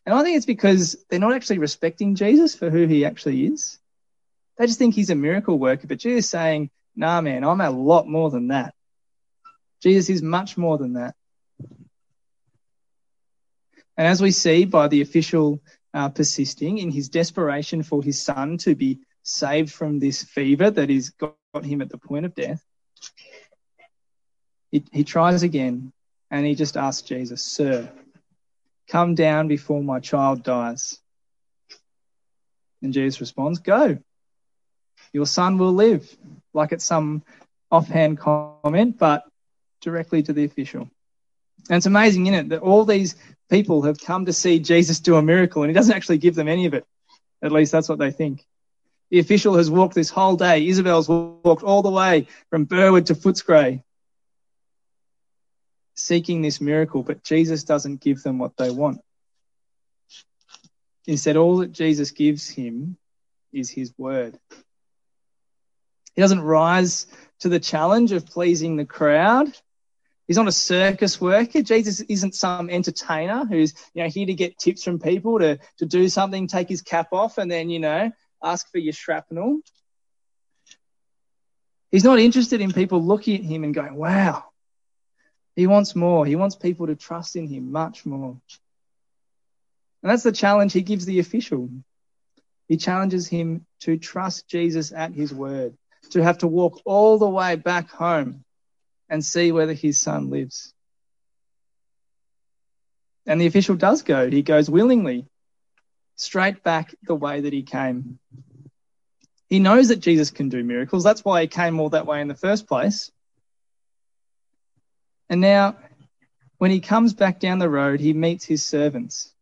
And 0.05 0.13
I 0.13 0.23
think 0.23 0.37
it's 0.37 0.45
because 0.45 0.97
they're 1.09 1.19
not 1.19 1.33
actually 1.33 1.59
respecting 1.59 2.15
Jesus 2.15 2.53
for 2.53 2.69
who 2.69 2.85
he 2.85 3.05
actually 3.05 3.45
is. 3.45 3.79
They 4.57 4.67
just 4.67 4.77
think 4.77 4.93
he's 4.93 5.09
a 5.09 5.15
miracle 5.15 5.57
worker, 5.57 5.87
but 5.87 5.97
Jesus 5.97 6.29
saying, 6.29 6.69
nah, 6.95 7.21
man, 7.21 7.43
I'm 7.43 7.61
a 7.61 7.69
lot 7.69 8.07
more 8.07 8.29
than 8.29 8.49
that. 8.49 8.73
Jesus 9.81 10.09
is 10.09 10.21
much 10.21 10.57
more 10.57 10.77
than 10.77 10.93
that. 10.93 11.15
And 13.97 14.07
as 14.07 14.21
we 14.21 14.31
see 14.31 14.65
by 14.65 14.87
the 14.87 15.01
official 15.01 15.61
uh, 15.93 16.09
persisting 16.09 16.77
in 16.77 16.91
his 16.91 17.09
desperation 17.09 17.81
for 17.83 18.03
his 18.03 18.21
son 18.21 18.57
to 18.59 18.75
be 18.75 18.99
saved 19.25 19.71
from 19.71 19.99
this 19.99 20.23
fever 20.23 20.69
that 20.69 20.89
has 20.89 21.09
got 21.09 21.35
him 21.63 21.81
at 21.81 21.89
the 21.89 21.97
point 21.97 22.25
of 22.25 22.35
death, 22.35 22.63
he, 24.71 24.83
he 24.91 25.03
tries 25.03 25.43
again 25.43 25.91
and 26.31 26.45
he 26.45 26.55
just 26.55 26.77
asks 26.77 27.07
Jesus, 27.07 27.43
Sir, 27.43 27.91
come 28.87 29.15
down 29.15 29.47
before 29.47 29.83
my 29.83 29.99
child 29.99 30.43
dies. 30.43 30.99
And 32.81 32.93
Jesus 32.93 33.19
responds, 33.19 33.59
Go. 33.59 33.97
Your 35.11 35.25
son 35.25 35.57
will 35.57 35.73
live. 35.73 36.15
Like 36.53 36.71
it's 36.71 36.85
some 36.85 37.23
offhand 37.71 38.19
comment, 38.19 38.97
but 38.97 39.23
directly 39.81 40.23
to 40.23 40.33
the 40.33 40.43
official. 40.43 40.89
And 41.69 41.77
it's 41.77 41.85
amazing, 41.85 42.27
isn't 42.27 42.45
it, 42.45 42.49
that 42.49 42.61
all 42.61 42.85
these 42.85 43.15
people 43.49 43.83
have 43.83 43.99
come 43.99 44.25
to 44.25 44.33
see 44.33 44.59
Jesus 44.59 44.99
do 44.99 45.15
a 45.15 45.21
miracle 45.21 45.63
and 45.63 45.69
he 45.69 45.73
doesn't 45.73 45.95
actually 45.95 46.19
give 46.19 46.35
them 46.35 46.47
any 46.47 46.65
of 46.65 46.73
it. 46.73 46.85
At 47.41 47.51
least 47.51 47.71
that's 47.71 47.89
what 47.89 47.97
they 47.97 48.11
think. 48.11 48.45
The 49.11 49.19
official 49.19 49.55
has 49.55 49.69
walked 49.69 49.95
this 49.95 50.09
whole 50.09 50.35
day. 50.35 50.67
Isabel's 50.67 51.07
walked 51.07 51.63
all 51.63 51.81
the 51.81 51.91
way 51.91 52.27
from 52.49 52.65
Burwood 52.65 53.07
to 53.07 53.15
Footscray 53.15 53.83
seeking 55.95 56.41
this 56.41 56.61
miracle, 56.61 57.03
but 57.03 57.23
Jesus 57.23 57.63
doesn't 57.63 58.01
give 58.01 58.21
them 58.21 58.37
what 58.37 58.57
they 58.57 58.69
want. 58.69 58.99
Instead, 61.07 61.37
all 61.37 61.57
that 61.57 61.71
Jesus 61.71 62.11
gives 62.11 62.49
him 62.49 62.97
is 63.53 63.69
his 63.69 63.93
word. 63.97 64.37
He 66.15 66.21
doesn't 66.21 66.41
rise 66.41 67.07
to 67.39 67.49
the 67.49 67.59
challenge 67.59 68.11
of 68.11 68.25
pleasing 68.25 68.75
the 68.75 68.85
crowd. 68.85 69.51
He's 70.27 70.37
not 70.37 70.47
a 70.47 70.51
circus 70.51 71.21
worker. 71.21 71.61
Jesus 71.61 72.01
isn't 72.01 72.33
some 72.33 72.69
entertainer 72.69 73.45
who's, 73.45 73.73
you 73.93 74.03
know, 74.03 74.09
here 74.09 74.25
to 74.25 74.33
get 74.33 74.57
tips 74.57 74.83
from 74.83 74.99
people 74.99 75.39
to, 75.39 75.59
to 75.77 75.85
do 75.85 76.09
something, 76.09 76.47
take 76.47 76.67
his 76.67 76.81
cap 76.81 77.09
off 77.13 77.37
and 77.37 77.51
then, 77.51 77.69
you 77.69 77.79
know, 77.79 78.11
ask 78.43 78.71
for 78.71 78.77
your 78.77 78.93
shrapnel. 78.93 79.59
He's 81.91 82.03
not 82.03 82.19
interested 82.19 82.61
in 82.61 82.73
people 82.73 83.03
looking 83.03 83.35
at 83.37 83.43
him 83.43 83.63
and 83.63 83.73
going, 83.73 83.95
wow. 83.95 84.45
He 85.55 85.67
wants 85.67 85.95
more. 85.95 86.25
He 86.25 86.35
wants 86.35 86.55
people 86.55 86.87
to 86.87 86.95
trust 86.95 87.35
in 87.35 87.47
him 87.47 87.71
much 87.71 88.05
more. 88.05 88.37
And 90.03 90.11
that's 90.11 90.23
the 90.23 90.31
challenge 90.31 90.73
he 90.73 90.81
gives 90.81 91.05
the 91.05 91.19
official. 91.19 91.69
He 92.67 92.77
challenges 92.77 93.27
him 93.27 93.65
to 93.81 93.97
trust 93.97 94.47
Jesus 94.47 94.91
at 94.91 95.13
his 95.13 95.33
word, 95.33 95.77
to 96.11 96.21
have 96.21 96.39
to 96.39 96.47
walk 96.47 96.81
all 96.85 97.17
the 97.17 97.29
way 97.29 97.55
back 97.55 97.89
home 97.89 98.43
and 99.09 99.23
see 99.23 99.51
whether 99.51 99.73
his 99.73 99.99
son 99.99 100.29
lives. 100.29 100.73
And 103.25 103.39
the 103.39 103.47
official 103.47 103.75
does 103.75 104.03
go. 104.03 104.29
He 104.29 104.41
goes 104.41 104.69
willingly, 104.69 105.27
straight 106.15 106.63
back 106.63 106.95
the 107.03 107.15
way 107.15 107.41
that 107.41 107.53
he 107.53 107.63
came. 107.63 108.19
He 109.47 109.59
knows 109.59 109.89
that 109.89 109.99
Jesus 109.99 110.31
can 110.31 110.49
do 110.49 110.63
miracles. 110.63 111.03
That's 111.03 111.23
why 111.23 111.41
he 111.41 111.47
came 111.47 111.79
all 111.79 111.89
that 111.89 112.07
way 112.07 112.21
in 112.21 112.27
the 112.27 112.35
first 112.35 112.67
place. 112.67 113.11
And 115.29 115.41
now, 115.41 115.77
when 116.57 116.71
he 116.71 116.79
comes 116.79 117.13
back 117.13 117.39
down 117.39 117.59
the 117.59 117.69
road, 117.69 117.99
he 117.99 118.13
meets 118.13 118.45
his 118.45 118.65
servants. 118.65 119.33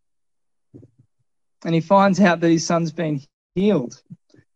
And 1.65 1.73
he 1.73 1.81
finds 1.81 2.19
out 2.19 2.39
that 2.41 2.49
his 2.49 2.65
son's 2.65 2.91
been 2.91 3.21
healed 3.55 4.01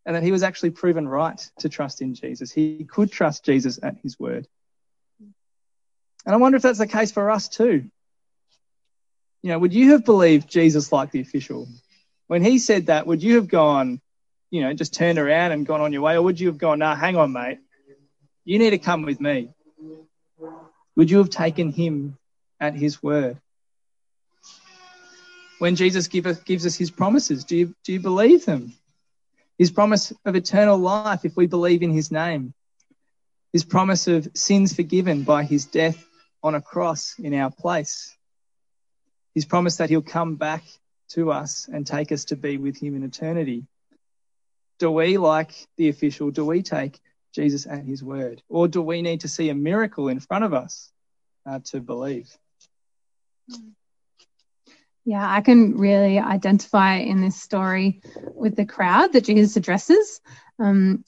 and 0.05 0.15
that 0.15 0.23
he 0.23 0.31
was 0.31 0.43
actually 0.43 0.71
proven 0.71 1.07
right 1.07 1.39
to 1.59 1.69
trust 1.69 2.01
in 2.01 2.15
Jesus. 2.15 2.51
He 2.51 2.85
could 2.85 3.11
trust 3.11 3.45
Jesus 3.45 3.79
at 3.81 3.97
his 4.03 4.19
word. 4.19 4.47
And 6.25 6.33
I 6.33 6.37
wonder 6.37 6.57
if 6.57 6.61
that's 6.61 6.79
the 6.79 6.87
case 6.87 7.11
for 7.11 7.29
us 7.29 7.47
too. 7.47 7.89
You 9.43 9.51
know, 9.51 9.59
would 9.59 9.73
you 9.73 9.91
have 9.91 10.03
believed 10.03 10.49
Jesus 10.49 10.91
like 10.91 11.11
the 11.11 11.21
official? 11.21 11.67
When 12.27 12.43
he 12.43 12.59
said 12.59 12.87
that, 12.87 13.07
would 13.07 13.23
you 13.23 13.35
have 13.35 13.47
gone, 13.47 14.01
you 14.51 14.61
know, 14.61 14.73
just 14.73 14.93
turned 14.93 15.17
around 15.17 15.53
and 15.53 15.65
gone 15.65 15.81
on 15.81 15.93
your 15.93 16.01
way? 16.01 16.15
Or 16.15 16.21
would 16.21 16.39
you 16.39 16.47
have 16.47 16.57
gone, 16.57 16.79
nah, 16.79 16.95
hang 16.95 17.15
on, 17.15 17.31
mate. 17.31 17.59
You 18.43 18.59
need 18.59 18.71
to 18.71 18.77
come 18.77 19.03
with 19.03 19.19
me. 19.19 19.49
Would 20.95 21.09
you 21.09 21.17
have 21.19 21.29
taken 21.29 21.71
him 21.71 22.17
at 22.59 22.75
his 22.75 23.01
word? 23.01 23.39
When 25.59 25.75
Jesus 25.75 26.07
give 26.07 26.25
us, 26.25 26.39
gives 26.39 26.65
us 26.65 26.75
his 26.75 26.91
promises, 26.91 27.43
do 27.43 27.55
you, 27.55 27.75
do 27.83 27.93
you 27.93 27.99
believe 27.99 28.45
them? 28.45 28.73
His 29.57 29.71
promise 29.71 30.13
of 30.23 30.35
eternal 30.35 30.77
life 30.77 31.25
if 31.25 31.35
we 31.35 31.47
believe 31.47 31.81
in 31.81 31.91
his 31.91 32.11
name. 32.11 32.53
His 33.53 33.63
promise 33.63 34.07
of 34.07 34.27
sins 34.35 34.75
forgiven 34.75 35.23
by 35.23 35.43
his 35.43 35.65
death 35.65 36.05
on 36.43 36.53
a 36.53 36.61
cross 36.61 37.15
in 37.17 37.33
our 37.33 37.49
place. 37.49 38.15
His 39.33 39.45
promise 39.45 39.77
that 39.77 39.89
he'll 39.89 40.01
come 40.01 40.35
back 40.35 40.63
to 41.09 41.31
us 41.31 41.69
and 41.71 41.85
take 41.85 42.11
us 42.11 42.25
to 42.25 42.35
be 42.35 42.57
with 42.57 42.77
him 42.77 42.95
in 42.95 43.03
eternity. 43.03 43.65
Do 44.79 44.91
we, 44.91 45.17
like 45.17 45.53
the 45.77 45.89
official, 45.89 46.31
do 46.31 46.45
we 46.45 46.61
take 46.61 46.99
Jesus 47.33 47.65
at 47.65 47.83
his 47.83 48.03
word? 48.03 48.41
Or 48.49 48.67
do 48.67 48.81
we 48.81 49.01
need 49.01 49.21
to 49.21 49.27
see 49.27 49.49
a 49.49 49.55
miracle 49.55 50.07
in 50.07 50.19
front 50.19 50.43
of 50.43 50.53
us 50.53 50.91
uh, 51.45 51.59
to 51.65 51.79
believe? 51.79 52.29
Yeah, 55.05 55.25
I 55.25 55.39
can 55.39 55.77
really 55.77 56.19
identify 56.19 56.95
in 56.95 57.21
this 57.21 57.41
story 57.41 58.01
with 58.35 58.55
the 58.55 58.65
crowd 58.65 59.13
that 59.13 59.23
Jesus 59.23 59.55
addresses. 59.55 60.19
Um, 60.59 61.05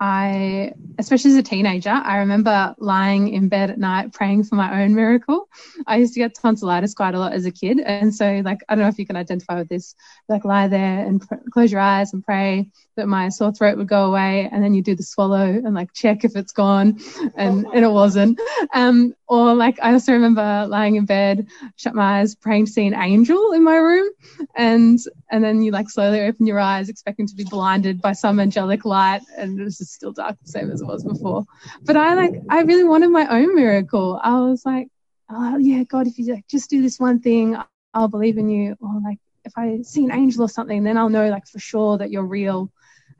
I, 0.00 0.72
especially 0.98 1.32
as 1.32 1.36
a 1.36 1.42
teenager, 1.42 1.90
I 1.90 2.18
remember 2.18 2.74
lying 2.78 3.28
in 3.28 3.50
bed 3.50 3.68
at 3.68 3.78
night 3.78 4.14
praying 4.14 4.44
for 4.44 4.54
my 4.54 4.82
own 4.82 4.94
miracle. 4.94 5.46
I 5.86 5.96
used 5.96 6.14
to 6.14 6.20
get 6.20 6.34
tonsillitis 6.34 6.94
quite 6.94 7.14
a 7.14 7.18
lot 7.18 7.34
as 7.34 7.44
a 7.44 7.50
kid. 7.50 7.80
And 7.80 8.14
so, 8.14 8.40
like, 8.42 8.60
I 8.66 8.74
don't 8.74 8.84
know 8.84 8.88
if 8.88 8.98
you 8.98 9.06
can 9.06 9.16
identify 9.16 9.58
with 9.58 9.68
this, 9.68 9.94
like, 10.26 10.46
lie 10.46 10.68
there 10.68 11.04
and 11.04 11.20
pr- 11.20 11.34
close 11.52 11.70
your 11.70 11.82
eyes 11.82 12.14
and 12.14 12.24
pray 12.24 12.70
that 12.96 13.08
my 13.08 13.28
sore 13.28 13.52
throat 13.52 13.76
would 13.76 13.88
go 13.88 14.06
away. 14.06 14.48
And 14.50 14.64
then 14.64 14.72
you 14.72 14.82
do 14.82 14.96
the 14.96 15.02
swallow 15.02 15.44
and, 15.44 15.74
like, 15.74 15.92
check 15.92 16.24
if 16.24 16.34
it's 16.34 16.52
gone. 16.52 16.98
And, 17.36 17.66
and 17.66 17.84
it 17.84 17.90
wasn't. 17.92 18.40
Um, 18.74 19.14
or, 19.30 19.54
like, 19.54 19.78
I 19.80 19.92
also 19.92 20.12
remember 20.12 20.66
lying 20.68 20.96
in 20.96 21.04
bed, 21.06 21.46
shut 21.76 21.94
my 21.94 22.18
eyes, 22.18 22.34
praying 22.34 22.66
to 22.66 22.72
see 22.72 22.86
an 22.86 22.94
angel 22.94 23.52
in 23.52 23.62
my 23.62 23.76
room. 23.76 24.10
And, 24.56 24.98
and 25.30 25.44
then 25.44 25.62
you, 25.62 25.70
like, 25.70 25.88
slowly 25.88 26.20
open 26.22 26.46
your 26.46 26.58
eyes, 26.58 26.88
expecting 26.88 27.28
to 27.28 27.34
be 27.36 27.44
blinded 27.44 28.02
by 28.02 28.12
some 28.12 28.40
angelic 28.40 28.84
light. 28.84 29.22
And 29.38 29.60
it 29.60 29.64
was 29.64 29.78
just 29.78 29.92
still 29.92 30.12
dark, 30.12 30.36
the 30.42 30.48
same 30.50 30.70
as 30.72 30.80
it 30.80 30.86
was 30.86 31.04
before. 31.04 31.44
But 31.82 31.96
I 31.96 32.14
like, 32.14 32.34
I 32.48 32.62
really 32.62 32.84
wanted 32.84 33.10
my 33.10 33.26
own 33.28 33.54
miracle. 33.54 34.20
I 34.22 34.40
was 34.40 34.66
like, 34.66 34.88
oh 35.30 35.58
yeah, 35.58 35.84
God, 35.84 36.08
if 36.08 36.18
you 36.18 36.34
like, 36.34 36.48
just 36.48 36.68
do 36.68 36.82
this 36.82 36.98
one 36.98 37.20
thing, 37.20 37.56
I'll 37.94 38.08
believe 38.08 38.36
in 38.36 38.50
you. 38.50 38.76
Or 38.80 39.00
like, 39.04 39.18
if 39.44 39.52
I 39.56 39.80
see 39.82 40.04
an 40.04 40.12
angel 40.12 40.42
or 40.42 40.48
something, 40.48 40.82
then 40.82 40.96
I'll 40.98 41.08
know 41.08 41.28
like 41.28 41.46
for 41.46 41.60
sure 41.60 41.98
that 41.98 42.10
you're 42.10 42.26
real, 42.26 42.70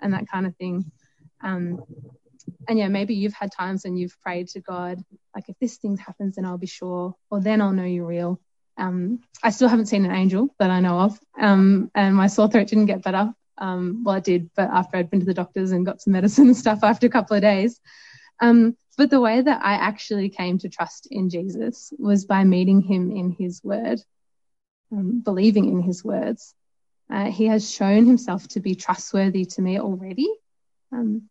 and 0.00 0.12
that 0.14 0.28
kind 0.28 0.46
of 0.46 0.56
thing. 0.56 0.90
Um, 1.40 1.84
and 2.68 2.78
yeah, 2.78 2.88
maybe 2.88 3.14
you've 3.14 3.34
had 3.34 3.52
times 3.52 3.84
when 3.84 3.96
you've 3.96 4.18
prayed 4.20 4.48
to 4.48 4.60
God, 4.60 5.02
like 5.34 5.48
if 5.48 5.56
this 5.60 5.76
thing 5.76 5.96
happens, 5.96 6.36
then 6.36 6.44
I'll 6.44 6.58
be 6.58 6.66
sure, 6.66 7.14
or 7.30 7.40
then 7.40 7.60
I'll 7.60 7.72
know 7.72 7.84
you're 7.84 8.06
real. 8.06 8.40
Um, 8.76 9.20
I 9.42 9.50
still 9.50 9.68
haven't 9.68 9.86
seen 9.86 10.04
an 10.04 10.12
angel 10.12 10.54
that 10.58 10.70
I 10.70 10.80
know 10.80 11.00
of, 11.00 11.18
um, 11.38 11.90
and 11.94 12.14
my 12.14 12.26
sore 12.26 12.48
throat 12.48 12.68
didn't 12.68 12.86
get 12.86 13.02
better 13.02 13.34
um, 13.60 14.02
well, 14.04 14.16
it 14.16 14.24
did, 14.24 14.50
but 14.56 14.70
after 14.70 14.96
I'd 14.96 15.10
been 15.10 15.20
to 15.20 15.26
the 15.26 15.34
doctors 15.34 15.70
and 15.70 15.86
got 15.86 16.00
some 16.00 16.14
medicine 16.14 16.48
and 16.48 16.56
stuff 16.64 16.80
after 16.82 17.06
a 17.06 17.10
couple 17.10 17.36
of 17.36 17.42
days. 17.42 17.78
Um, 18.40 18.76
but 18.96 19.10
the 19.10 19.20
way 19.20 19.40
that 19.40 19.62
I 19.62 19.74
actually 19.74 20.30
came 20.30 20.58
to 20.58 20.68
trust 20.68 21.06
in 21.10 21.28
Jesus 21.30 21.92
was 21.98 22.24
by 22.24 22.44
meeting 22.44 22.80
him 22.80 23.10
in 23.10 23.36
his 23.38 23.62
word, 23.62 24.00
um, 24.92 25.20
believing 25.20 25.66
in 25.66 25.82
his 25.82 26.02
words. 26.02 26.54
Uh, 27.12 27.30
he 27.30 27.46
has 27.46 27.70
shown 27.70 28.06
himself 28.06 28.46
to 28.48 28.60
be 28.60 28.74
trustworthy 28.74 29.44
to 29.44 29.62
me 29.62 29.78
already. 29.78 30.28
Um, 30.92 31.28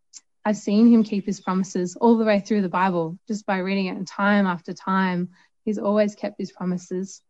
I've 0.49 0.57
seen 0.57 0.91
him 0.91 1.03
keep 1.03 1.27
his 1.27 1.39
promises 1.39 1.95
all 1.95 2.17
the 2.17 2.25
way 2.25 2.39
through 2.39 2.63
the 2.63 2.69
Bible 2.69 3.19
just 3.27 3.45
by 3.45 3.59
reading 3.59 3.85
it 3.85 3.97
and 3.97 4.07
time 4.07 4.47
after 4.47 4.73
time. 4.73 5.29
He's 5.63 5.77
always 5.77 6.15
kept 6.15 6.39
his 6.39 6.51
promises. 6.51 7.21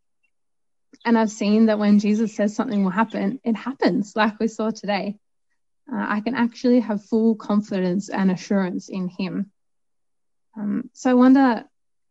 And 1.04 1.18
I've 1.18 1.30
seen 1.30 1.66
that 1.66 1.80
when 1.80 2.00
Jesus 2.00 2.34
says 2.34 2.56
something 2.56 2.82
will 2.82 2.92
happen, 2.92 3.42
it 3.44 3.58
happens, 3.58 4.14
like 4.16 4.40
we 4.40 4.48
saw 4.48 4.72
today. 4.72 5.18
Uh, 5.92 6.06
I 6.08 6.22
can 6.22 6.34
actually 6.34 6.80
have 6.80 7.04
full 7.04 7.36
confidence 7.36 8.08
and 8.08 8.32
assurance 8.32 8.88
in 8.88 9.10
Him. 9.10 9.52
Um, 10.58 10.90
so 10.94 11.12
I 11.12 11.16
wonder 11.16 11.66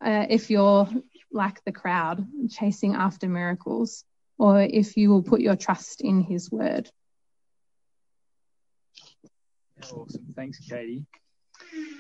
uh, 0.05 0.27
if 0.29 0.51
you're 0.51 0.91
like 1.33 1.65
the 1.65 1.73
crowd, 1.73 2.27
chasing 2.51 2.95
after 2.95 3.31
miracles, 3.31 4.05
or 4.37 4.61
if 4.61 4.99
you 4.99 5.09
will 5.09 5.23
put 5.23 5.41
your 5.41 5.57
trust 5.57 6.03
in 6.03 6.21
His 6.21 6.51
word. 6.51 6.91
Awesome. 9.85 10.27
Thanks, 10.35 10.59
Katie. 10.69 11.05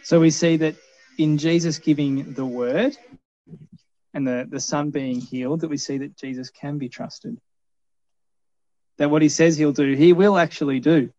So 0.02 0.20
we 0.20 0.30
see 0.30 0.56
that 0.58 0.76
in 1.18 1.38
Jesus 1.38 1.78
giving 1.78 2.34
the 2.34 2.44
word, 2.44 2.96
and 4.14 4.26
the, 4.26 4.46
the 4.48 4.60
son 4.60 4.90
being 4.90 5.20
healed 5.20 5.60
that 5.60 5.68
we 5.68 5.76
see 5.76 5.98
that 5.98 6.16
Jesus 6.16 6.50
can 6.50 6.78
be 6.78 6.88
trusted. 6.88 7.38
That 8.98 9.10
what 9.10 9.22
he 9.22 9.28
says 9.28 9.56
he'll 9.56 9.72
do, 9.72 9.94
he 9.94 10.12
will 10.12 10.38
actually 10.38 10.80
do. 10.80 11.10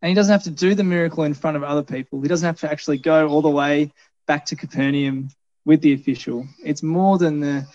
And 0.00 0.08
he 0.08 0.14
doesn't 0.14 0.32
have 0.32 0.44
to 0.44 0.50
do 0.50 0.74
the 0.74 0.84
miracle 0.84 1.24
in 1.24 1.34
front 1.34 1.56
of 1.56 1.62
other 1.64 1.82
people. 1.82 2.20
He 2.20 2.28
doesn't 2.28 2.46
have 2.46 2.60
to 2.60 2.70
actually 2.70 2.98
go 2.98 3.28
all 3.28 3.42
the 3.42 3.48
way 3.48 3.92
back 4.26 4.46
to 4.46 4.56
Capernaum 4.56 5.30
with 5.64 5.80
the 5.80 5.92
official. 5.92 6.46
It's 6.64 6.82
more 6.82 7.18
than 7.18 7.40
the 7.40 7.66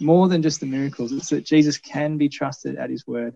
more 0.00 0.28
than 0.28 0.42
just 0.42 0.60
the 0.60 0.66
miracles. 0.66 1.12
It's 1.12 1.30
that 1.30 1.44
Jesus 1.44 1.78
can 1.78 2.18
be 2.18 2.28
trusted 2.28 2.76
at 2.76 2.90
his 2.90 3.06
word. 3.06 3.34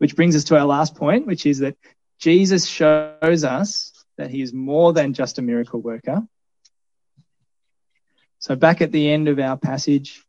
Which 0.00 0.16
brings 0.16 0.34
us 0.34 0.44
to 0.44 0.56
our 0.56 0.64
last 0.64 0.94
point, 0.94 1.26
which 1.26 1.44
is 1.44 1.58
that 1.58 1.76
Jesus 2.18 2.66
shows 2.66 3.44
us 3.44 3.92
that 4.16 4.30
he 4.30 4.40
is 4.40 4.52
more 4.52 4.94
than 4.94 5.12
just 5.12 5.38
a 5.38 5.42
miracle 5.42 5.80
worker. 5.80 6.22
So 8.38 8.56
back 8.56 8.80
at 8.80 8.92
the 8.92 9.10
end 9.10 9.28
of 9.28 9.38
our 9.38 9.58
passage, 9.58 10.24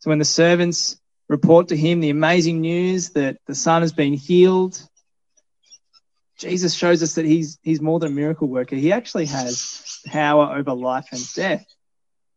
so 0.00 0.10
when 0.10 0.18
the 0.18 0.26
servants 0.26 1.00
report 1.26 1.68
to 1.68 1.76
him 1.76 2.00
the 2.00 2.10
amazing 2.10 2.60
news 2.60 3.10
that 3.10 3.38
the 3.46 3.54
son 3.54 3.80
has 3.80 3.94
been 3.94 4.12
healed, 4.12 4.78
Jesus 6.36 6.74
shows 6.74 7.02
us 7.02 7.14
that 7.14 7.24
he's, 7.24 7.58
he's 7.62 7.80
more 7.80 7.98
than 7.98 8.12
a 8.12 8.14
miracle 8.14 8.46
worker. 8.46 8.76
He 8.76 8.92
actually 8.92 9.26
has 9.26 10.00
power 10.04 10.54
over 10.54 10.74
life 10.74 11.08
and 11.12 11.32
death. 11.32 11.64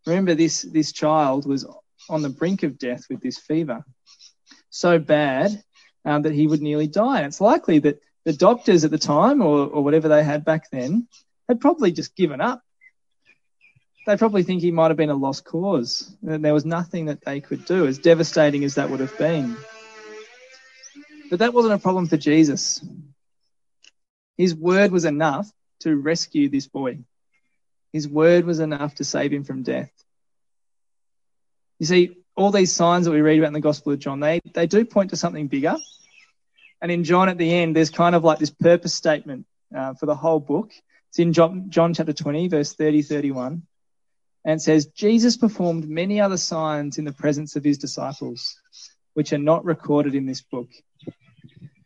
Remember, 0.06 0.36
this, 0.36 0.62
this 0.62 0.94
child 0.94 1.46
was 1.46 1.68
on 2.10 2.22
the 2.22 2.30
brink 2.30 2.64
of 2.64 2.80
death 2.80 3.04
with 3.10 3.20
this 3.22 3.38
fever. 3.38 3.84
So 4.70 5.00
bad 5.00 5.62
um, 6.06 6.24
that 6.24 6.34
he 6.34 6.48
would 6.48 6.62
nearly 6.62 6.88
die. 6.88 7.18
And 7.18 7.28
it's 7.28 7.42
likely 7.42 7.80
that 7.80 8.02
the 8.26 8.34
doctors 8.34 8.84
at 8.84 8.92
the 8.92 8.98
time, 8.98 9.42
or, 9.42 9.68
or 9.68 9.84
whatever 9.84 10.08
they 10.08 10.24
had 10.24 10.46
back 10.46 10.70
then, 10.72 11.08
had 11.48 11.60
probably 11.60 11.92
just 11.92 12.16
given 12.16 12.42
up. 12.42 12.62
They 14.08 14.18
probably 14.18 14.44
think 14.44 14.62
he 14.62 14.72
might 14.72 14.90
have 14.90 14.98
been 14.98 15.10
a 15.12 15.16
lost 15.16 15.46
cause, 15.46 16.12
and 16.26 16.44
there 16.44 16.54
was 16.54 16.66
nothing 16.66 17.06
that 17.06 17.24
they 17.24 17.40
could 17.40 17.66
do, 17.66 17.86
as 17.86 18.00
devastating 18.00 18.64
as 18.64 18.76
that 18.76 18.90
would 18.90 19.00
have 19.00 19.16
been. 19.18 19.56
But 21.30 21.40
that 21.40 21.54
wasn't 21.54 21.76
a 21.76 21.80
problem 21.80 22.08
for 22.08 22.18
Jesus. 22.18 22.84
His 24.38 24.56
word 24.56 24.92
was 24.92 25.06
enough 25.06 25.50
to 25.82 25.96
rescue 25.96 26.50
this 26.50 26.68
boy. 26.68 27.00
His 27.94 28.08
word 28.08 28.46
was 28.46 28.60
enough 28.60 28.96
to 28.96 29.04
save 29.04 29.32
him 29.32 29.44
from 29.44 29.64
death. 29.64 29.92
You 31.80 31.86
see, 31.86 32.18
all 32.42 32.52
these 32.52 32.74
signs 32.74 33.06
that 33.06 33.12
we 33.12 33.22
read 33.22 33.40
about 33.40 33.48
in 33.48 33.54
the 33.54 33.60
Gospel 33.60 33.94
of 33.94 34.00
John, 34.00 34.20
they, 34.20 34.42
they 34.54 34.68
do 34.68 34.84
point 34.84 35.12
to 35.12 35.16
something 35.16 35.48
bigger. 35.48 35.78
And 36.82 36.92
in 36.92 37.04
John 37.04 37.30
at 37.30 37.38
the 37.38 37.54
end, 37.54 37.76
there's 37.76 37.92
kind 37.92 38.16
of 38.16 38.24
like 38.24 38.40
this 38.40 38.50
purpose 38.50 38.94
statement 38.94 39.46
uh, 39.76 39.94
for 39.94 40.08
the 40.08 40.16
whole 40.16 40.40
book. 40.40 40.72
It's 41.10 41.20
in 41.20 41.34
John, 41.34 41.70
John 41.70 41.94
chapter 41.94 42.14
20, 42.14 42.48
verse 42.48 42.74
30, 42.74 43.04
31. 43.04 43.62
And 44.44 44.60
it 44.60 44.64
says, 44.64 44.88
Jesus 44.88 45.38
performed 45.38 45.88
many 45.88 46.20
other 46.20 46.38
signs 46.38 46.98
in 46.98 47.06
the 47.06 47.12
presence 47.12 47.56
of 47.56 47.64
his 47.64 47.78
disciples, 47.78 48.58
which 49.14 49.34
are 49.34 49.38
not 49.38 49.64
recorded 49.64 50.16
in 50.16 50.26
this 50.26 50.42
book. 50.42 50.70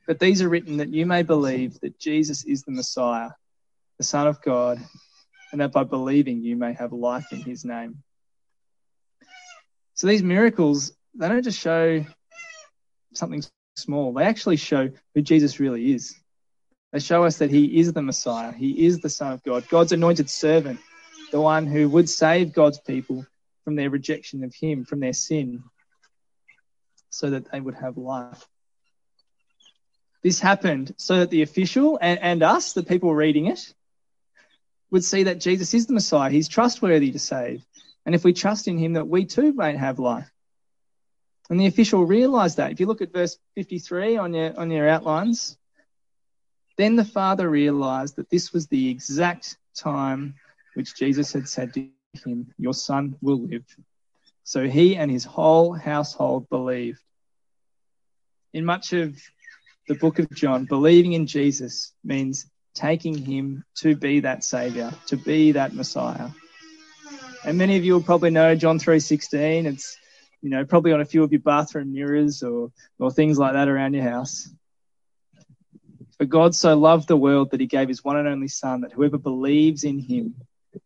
But 0.08 0.20
these 0.20 0.41
are 0.41 0.48
written 0.48 0.78
that 0.78 0.94
you 0.94 1.06
may 1.06 1.24
believe 1.24 1.80
that 1.82 2.00
Jesus 2.00 2.46
is 2.46 2.63
the 2.63 2.72
Messiah, 2.72 3.32
the 3.98 4.06
Son 4.06 4.28
of 4.28 4.41
God, 4.41 4.80
and 5.52 5.60
that 5.60 5.74
by 5.74 5.84
believing 5.84 6.44
you 6.44 6.56
may 6.56 6.74
have 6.74 6.94
life 6.94 7.34
in 7.34 7.41
his 7.41 7.65
name. 7.65 8.04
So 9.95 10.08
these 10.08 10.23
miracles, 10.23 10.91
they 11.15 11.27
don't 11.29 11.43
just 11.43 11.60
show 11.60 12.05
something 13.13 13.43
small, 13.77 14.13
they 14.13 14.25
actually 14.25 14.58
show 14.58 14.89
who 15.13 15.21
Jesus 15.21 15.60
really 15.60 15.93
is. 15.93 16.15
They 16.91 16.99
show 16.99 17.23
us 17.23 17.38
that 17.38 17.49
he 17.49 17.79
is 17.79 17.93
the 17.93 18.01
Messiah, 18.01 18.51
he 18.51 18.86
is 18.86 18.99
the 18.99 19.10
Son 19.10 19.34
of 19.34 19.43
God, 19.43 19.67
God's 19.69 19.93
anointed 19.93 20.29
servant, 20.29 20.79
the 21.31 21.41
one 21.41 21.65
who 21.65 21.89
would 21.89 22.10
save 22.10 22.53
God's 22.53 22.79
people 22.79 23.25
from 23.63 23.75
their 23.75 23.89
rejection 23.89 24.43
of 24.43 24.53
him, 24.53 24.86
from 24.86 24.99
their 24.99 25.13
sin, 25.13 25.63
so 27.10 27.29
that 27.29 27.51
they 27.51 27.60
would 27.60 27.75
have 27.75 27.97
life. 27.97 28.45
This 30.23 30.39
happened 30.39 30.93
so 30.97 31.19
that 31.19 31.29
the 31.29 31.41
official 31.41 31.99
and, 32.01 32.19
and 32.19 32.43
us, 32.43 32.73
the 32.73 32.84
people 32.84 33.13
reading 33.13 33.45
it, 33.45 33.73
would 34.91 35.03
see 35.03 35.23
that 35.23 35.39
Jesus 35.39 35.73
is 35.73 35.88
the 35.88 35.93
Messiah. 35.93 36.29
He's 36.29 36.47
trustworthy 36.47 37.12
to 37.12 37.19
save. 37.19 37.63
And 38.06 38.13
if 38.13 38.24
we 38.24 38.34
trust 38.34 38.68
in 38.68 38.78
him, 38.78 38.94
that 38.94 39.08
we 39.08 39.26
too 39.26 39.54
may 39.54 39.76
have 39.76 40.00
life. 40.00 40.30
And 41.50 41.60
the 41.60 41.68
official 41.68 42.06
realized 42.06 42.58
that. 42.58 42.72
If 42.72 42.80
you 42.80 42.88
look 42.88 43.02
at 43.02 43.13
verse 43.13 43.38
53 43.56 44.18
on 44.18 44.34
your, 44.34 44.60
on 44.60 44.72
your 44.72 44.88
outlines, 44.88 45.58
then 46.78 46.96
the 46.96 47.06
father 47.06 47.50
realized 47.50 48.18
that 48.18 48.30
this 48.30 48.52
was 48.52 48.68
the 48.68 48.89
exact 48.89 49.58
time 49.76 50.36
which 50.74 50.96
Jesus 50.96 51.34
had 51.34 51.48
said 51.48 51.74
to 51.74 51.88
him, 52.26 52.54
Your 52.58 52.74
son 52.74 53.15
will 53.22 53.41
live. 53.41 53.65
So 54.44 54.68
he 54.68 54.96
and 54.96 55.10
his 55.10 55.24
whole 55.24 55.74
household 55.74 56.50
believed. 56.50 57.00
In 58.54 58.65
much 58.65 58.94
of 58.94 59.18
the 59.88 59.96
book 59.96 60.20
of 60.20 60.30
John, 60.32 60.65
believing 60.65 61.13
in 61.13 61.28
Jesus 61.28 61.94
means 62.04 62.50
taking 62.74 63.18
him 63.18 63.63
to 63.76 63.96
be 63.96 64.22
that 64.22 64.44
savior, 64.44 64.94
to 65.08 65.18
be 65.18 65.54
that 65.54 65.74
Messiah. 65.74 66.30
And 67.45 67.60
many 67.60 67.77
of 67.77 67.86
you 67.86 67.93
will 67.93 68.01
probably 68.01 68.31
know 68.31 68.55
John 68.55 68.79
3:16. 68.79 69.67
It's 69.67 69.99
you 70.41 70.49
know 70.49 70.65
probably 70.65 70.93
on 70.93 71.01
a 71.01 71.05
few 71.05 71.21
of 71.21 71.31
your 71.31 71.41
bathroom 71.41 71.93
mirrors 71.93 72.41
or 72.41 72.71
or 72.97 73.12
things 73.12 73.38
like 73.38 73.53
that 73.53 73.67
around 73.67 73.93
your 73.93 74.03
house. 74.03 74.49
For 76.17 76.25
God 76.25 76.55
so 76.55 76.75
loved 76.75 77.08
the 77.08 77.15
world 77.15 77.51
that 77.51 77.60
he 77.60 77.67
gave 77.67 77.88
his 77.88 78.03
one 78.03 78.17
and 78.17 78.27
only 78.27 78.47
son 78.47 78.81
that 78.81 78.93
whoever 78.93 79.19
believes 79.19 79.84
in 79.84 79.99
him 79.99 80.34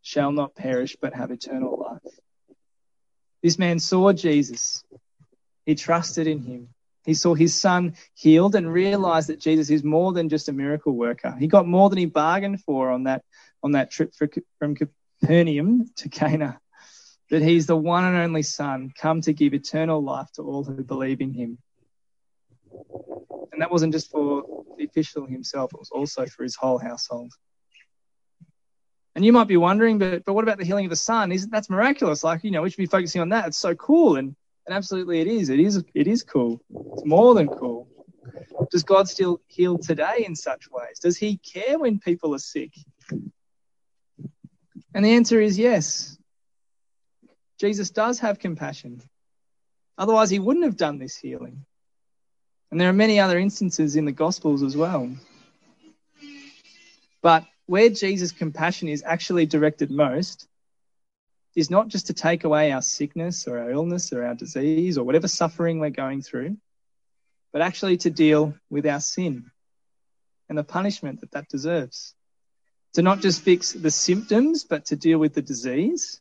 shall 0.02 0.34
not 0.34 0.54
perish 0.54 0.98
but 1.00 1.14
have 1.14 1.32
eternal 1.32 1.80
life. 1.80 2.14
This 3.42 3.58
man 3.58 3.80
saw 3.80 4.12
Jesus. 4.12 4.84
He 5.66 5.76
trusted 5.76 6.28
in 6.28 6.42
him. 6.42 6.70
He 7.06 7.14
saw 7.14 7.36
his 7.36 7.56
son 7.56 7.96
healed 8.16 8.56
and 8.56 8.72
realized 8.72 9.30
that 9.30 9.40
Jesus 9.40 9.70
is 9.70 9.84
more 9.86 10.12
than 10.12 10.28
just 10.28 10.50
a 10.50 10.54
miracle 10.54 10.94
worker. 10.94 11.34
He 11.40 11.48
got 11.48 11.66
more 11.66 11.90
than 11.90 12.00
he 12.00 12.06
bargained 12.06 12.62
for 12.64 12.90
on 12.90 13.04
that 13.04 13.24
on 13.64 13.72
that 13.72 13.92
trip 13.92 14.14
for, 14.14 14.30
from 14.58 14.76
Capernaum 15.20 15.90
to 15.98 16.10
Cana. 16.10 16.60
That 17.30 17.44
he's 17.44 17.68
the 17.68 17.76
one 17.76 18.06
and 18.06 18.18
only 18.18 18.42
Son, 18.42 18.92
come 18.98 19.22
to 19.22 19.34
give 19.34 19.54
eternal 19.54 20.02
life 20.02 20.32
to 20.34 20.42
all 20.42 20.64
who 20.64 20.84
believe 20.84 21.22
in 21.22 21.32
him. 21.32 21.60
And 23.52 23.62
that 23.62 23.72
wasn't 23.72 23.94
just 23.94 24.10
for 24.10 24.64
the 24.78 24.86
official 24.86 25.28
himself, 25.28 25.72
it 25.74 25.80
was 25.80 25.92
also 25.92 26.26
for 26.26 26.42
his 26.42 26.56
whole 26.56 26.80
household. 26.80 27.32
And 29.16 29.24
you 29.24 29.34
might 29.34 29.48
be 29.48 29.58
wondering, 29.58 30.00
but 30.00 30.24
but 30.26 30.34
what 30.34 30.44
about 30.44 30.58
the 30.58 30.66
healing 30.66 30.86
of 30.86 30.90
the 30.90 30.96
son? 30.96 31.32
Isn't 31.32 31.52
that's 31.52 31.70
miraculous? 31.70 32.24
Like, 32.24 32.44
you 32.44 32.52
know, 32.52 32.62
we 32.62 32.70
should 32.70 32.78
be 32.78 32.86
focusing 32.86 33.22
on 33.22 33.30
that. 33.30 33.48
It's 33.48 33.58
so 33.58 33.76
cool. 33.76 34.16
And 34.16 34.36
and 34.66 34.76
absolutely 34.76 35.20
it 35.20 35.28
is. 35.28 35.50
It 35.50 35.60
is 35.60 35.84
it 35.94 36.08
is 36.08 36.24
cool. 36.24 36.62
It's 36.94 37.06
more 37.06 37.34
than 37.34 37.48
cool. 37.48 37.88
Does 38.72 38.84
God 38.84 39.10
still 39.10 39.42
heal 39.48 39.78
today 39.78 40.24
in 40.26 40.36
such 40.36 40.70
ways? 40.72 41.00
Does 41.00 41.18
he 41.18 41.38
care 41.38 41.80
when 41.80 42.00
people 42.00 42.34
are 42.36 42.40
sick? 42.40 42.72
And 44.94 45.06
the 45.06 45.14
answer 45.14 45.40
is 45.40 45.58
yes. 45.58 46.18
Jesus 47.60 47.90
does 47.90 48.20
have 48.20 48.40
compassion. 48.40 49.02
Otherwise, 49.98 50.30
he 50.30 50.40
wouldn't 50.40 50.66
have 50.66 50.78
done 50.78 50.98
this 50.98 51.18
healing. 51.18 51.66
And 52.72 52.80
there 52.80 52.90
are 52.90 52.94
many 52.94 53.20
other 53.20 53.38
instances 53.38 53.96
in 53.96 54.06
the 54.06 54.12
Gospels 54.12 54.64
as 54.64 54.78
well. 54.78 55.10
But 57.22 57.46
where 57.66 57.90
Jesus' 57.90 58.32
compassion 58.32 58.88
is 58.88 59.04
actually 59.06 59.46
directed 59.46 59.92
most 59.92 60.48
is 61.56 61.70
not 61.70 61.88
just 61.88 62.08
to 62.08 62.14
take 62.14 62.44
away 62.44 62.72
our 62.72 62.82
sickness 62.82 63.48
or 63.48 63.60
our 63.60 63.72
illness 63.72 64.14
or 64.14 64.24
our 64.24 64.36
disease 64.36 64.98
or 64.98 65.04
whatever 65.04 65.28
suffering 65.28 65.80
we're 65.80 65.90
going 65.90 66.22
through, 66.22 66.58
but 67.52 67.62
actually 67.62 67.98
to 67.98 68.10
deal 68.10 68.54
with 68.70 68.86
our 68.86 69.00
sin 69.00 69.52
and 70.48 70.58
the 70.58 70.64
punishment 70.64 71.22
that 71.22 71.32
that 71.32 71.50
deserves. 71.50 72.14
To 72.96 73.02
not 73.02 73.20
just 73.20 73.42
fix 73.42 73.72
the 73.72 73.92
symptoms, 73.92 74.64
but 74.64 74.86
to 74.86 74.96
deal 74.96 75.20
with 75.20 75.34
the 75.34 75.42
disease. 75.42 76.20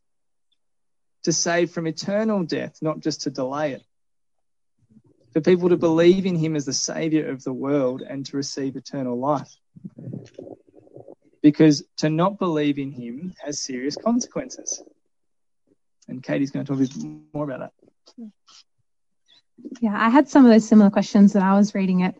To 1.24 1.32
save 1.32 1.70
from 1.70 1.86
eternal 1.86 2.44
death, 2.44 2.78
not 2.82 3.00
just 3.00 3.22
to 3.22 3.30
delay 3.30 3.72
it. 3.72 3.82
For 5.32 5.40
people 5.40 5.68
to 5.70 5.76
believe 5.76 6.26
in 6.26 6.36
him 6.36 6.56
as 6.56 6.64
the 6.64 6.72
savior 6.72 7.28
of 7.28 7.42
the 7.44 7.52
world 7.52 8.02
and 8.02 8.24
to 8.26 8.36
receive 8.36 8.76
eternal 8.76 9.18
life. 9.18 9.54
Because 11.42 11.84
to 11.98 12.10
not 12.10 12.38
believe 12.38 12.78
in 12.78 12.92
him 12.92 13.34
has 13.42 13.60
serious 13.60 13.96
consequences. 13.96 14.82
And 16.08 16.22
Katie's 16.22 16.50
going 16.50 16.64
to 16.64 16.72
talk 16.72 16.82
a 16.82 16.88
bit 16.88 17.18
more 17.34 17.44
about 17.44 17.60
that. 17.60 17.72
Yeah, 19.80 19.94
I 19.94 20.08
had 20.08 20.28
some 20.28 20.44
of 20.44 20.50
those 20.50 20.66
similar 20.66 20.90
questions 20.90 21.32
that 21.34 21.42
I 21.42 21.54
was 21.54 21.74
reading 21.74 22.00
it. 22.00 22.14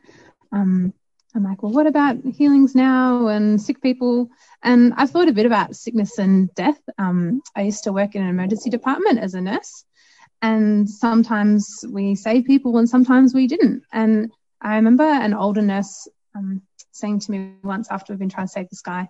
Um, 0.53 0.93
I'm 1.35 1.45
like, 1.45 1.63
well, 1.63 1.73
what 1.73 1.87
about 1.87 2.17
healings 2.25 2.75
now 2.75 3.29
and 3.29 3.61
sick 3.61 3.83
people? 3.83 4.31
And 4.63 4.95
I've 4.97 5.11
thought 5.11 5.29
a 5.29 5.33
bit 5.33 5.47
about 5.47 5.77
sickness 5.77 6.19
and 6.19 6.53
death. 6.55 6.81
Um, 6.97 7.43
I 7.55 7.63
used 7.63 7.85
to 7.85 7.93
work 7.93 8.15
in 8.15 8.23
an 8.23 8.29
emergency 8.29 8.71
department 8.71 9.19
as 9.19 9.35
a 9.35 9.41
nurse, 9.41 9.85
and 10.41 10.89
sometimes 10.89 11.85
we 11.89 12.15
saved 12.15 12.47
people 12.47 12.79
and 12.79 12.89
sometimes 12.89 13.35
we 13.35 13.47
didn't. 13.47 13.83
And 13.93 14.33
I 14.61 14.77
remember 14.77 15.05
an 15.05 15.35
older 15.35 15.63
nurse 15.63 16.09
um, 16.35 16.63
saying 16.93 17.21
to 17.21 17.31
me 17.31 17.53
once 17.63 17.89
after 17.91 18.13
we've 18.13 18.21
been 18.21 18.29
trying 18.29 18.47
to 18.47 18.53
save 18.53 18.69
this 18.71 18.83
guy 18.83 19.09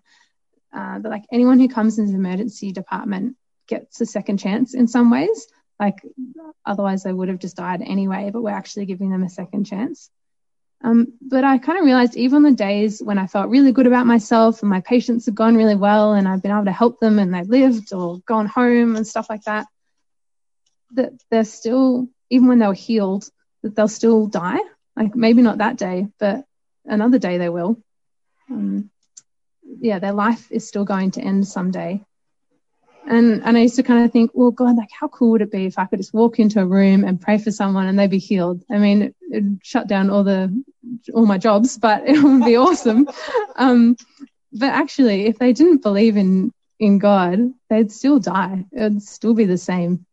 uh, 0.72 0.98
that 0.98 1.08
like 1.08 1.24
anyone 1.32 1.58
who 1.58 1.68
comes 1.68 1.98
into 1.98 2.12
the 2.12 2.18
emergency 2.18 2.72
department 2.72 3.36
gets 3.66 4.00
a 4.00 4.06
second 4.06 4.38
chance 4.38 4.74
in 4.74 4.88
some 4.88 5.10
ways. 5.10 5.46
Like 5.78 5.96
otherwise 6.64 7.02
they 7.02 7.12
would 7.12 7.28
have 7.28 7.38
just 7.38 7.56
died 7.56 7.82
anyway, 7.82 8.30
but 8.32 8.42
we're 8.42 8.50
actually 8.50 8.86
giving 8.86 9.10
them 9.10 9.22
a 9.22 9.28
second 9.28 9.64
chance. 9.64 10.10
Um, 10.84 11.14
but 11.20 11.42
I 11.42 11.58
kind 11.58 11.78
of 11.78 11.84
realized 11.84 12.16
even 12.16 12.42
the 12.42 12.52
days 12.52 13.02
when 13.02 13.18
I 13.18 13.26
felt 13.26 13.50
really 13.50 13.72
good 13.72 13.88
about 13.88 14.06
myself 14.06 14.62
and 14.62 14.70
my 14.70 14.80
patients 14.80 15.26
had 15.26 15.34
gone 15.34 15.56
really 15.56 15.74
well 15.74 16.12
and 16.12 16.28
I've 16.28 16.40
been 16.40 16.52
able 16.52 16.66
to 16.66 16.72
help 16.72 17.00
them 17.00 17.18
and 17.18 17.34
they 17.34 17.42
lived 17.42 17.92
or 17.92 18.20
gone 18.20 18.46
home 18.46 18.94
and 18.94 19.06
stuff 19.06 19.28
like 19.28 19.42
that, 19.42 19.66
that 20.92 21.12
they're 21.30 21.44
still, 21.44 22.08
even 22.30 22.46
when 22.46 22.60
they 22.60 22.66
were 22.66 22.74
healed, 22.74 23.28
that 23.62 23.74
they'll 23.74 23.88
still 23.88 24.28
die. 24.28 24.58
Like 24.96 25.16
maybe 25.16 25.42
not 25.42 25.58
that 25.58 25.76
day, 25.76 26.06
but 26.18 26.44
another 26.84 27.18
day 27.18 27.38
they 27.38 27.48
will. 27.48 27.82
Um, 28.50 28.90
yeah, 29.80 29.98
their 29.98 30.12
life 30.12 30.50
is 30.50 30.66
still 30.66 30.84
going 30.84 31.10
to 31.12 31.20
end 31.20 31.46
someday. 31.46 32.04
And 33.08 33.42
And, 33.42 33.56
I 33.56 33.62
used 33.62 33.76
to 33.76 33.82
kind 33.82 34.04
of 34.04 34.12
think, 34.12 34.32
well, 34.34 34.50
God, 34.50 34.76
like, 34.76 34.90
how 34.92 35.08
cool 35.08 35.30
would 35.30 35.42
it 35.42 35.50
be 35.50 35.64
if 35.64 35.78
I 35.78 35.86
could 35.86 35.98
just 35.98 36.12
walk 36.12 36.38
into 36.38 36.60
a 36.60 36.66
room 36.66 37.04
and 37.04 37.20
pray 37.20 37.38
for 37.38 37.50
someone 37.50 37.86
and 37.86 37.98
they'd 37.98 38.10
be 38.10 38.18
healed? 38.18 38.62
I 38.70 38.78
mean, 38.78 39.14
it'd 39.32 39.60
shut 39.62 39.88
down 39.88 40.10
all 40.10 40.24
the, 40.24 40.62
all 41.14 41.24
my 41.24 41.38
jobs, 41.38 41.78
but 41.78 42.02
it 42.06 42.22
would 42.22 42.44
be 42.44 42.56
awesome. 42.56 43.08
Um, 43.56 43.96
but 44.52 44.68
actually, 44.68 45.26
if 45.26 45.38
they 45.38 45.54
didn't 45.54 45.82
believe 45.82 46.18
in, 46.18 46.52
in 46.78 46.98
God, 46.98 47.38
they'd 47.70 47.90
still 47.90 48.18
die. 48.18 48.66
It'd 48.72 49.02
still 49.02 49.34
be 49.34 49.46
the 49.46 49.58
same. 49.58 50.04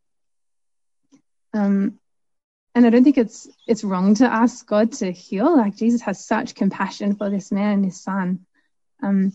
Um, 1.53 1.99
and 2.73 2.85
I 2.85 2.89
don't 2.89 3.05
think 3.05 3.17
it's 3.17 3.47
it's 3.67 3.85
wrong 3.85 4.15
to 4.15 4.25
ask 4.25 4.67
God 4.67 4.91
to 4.93 5.11
heal. 5.11 5.55
Like 5.55 5.77
Jesus 5.77 6.01
has 6.01 6.25
such 6.25 6.55
compassion 6.55 7.15
for 7.15 7.29
this 7.29 7.49
man 7.49 7.75
and 7.75 7.85
his 7.85 8.01
son. 8.01 8.45
Um, 9.01 9.31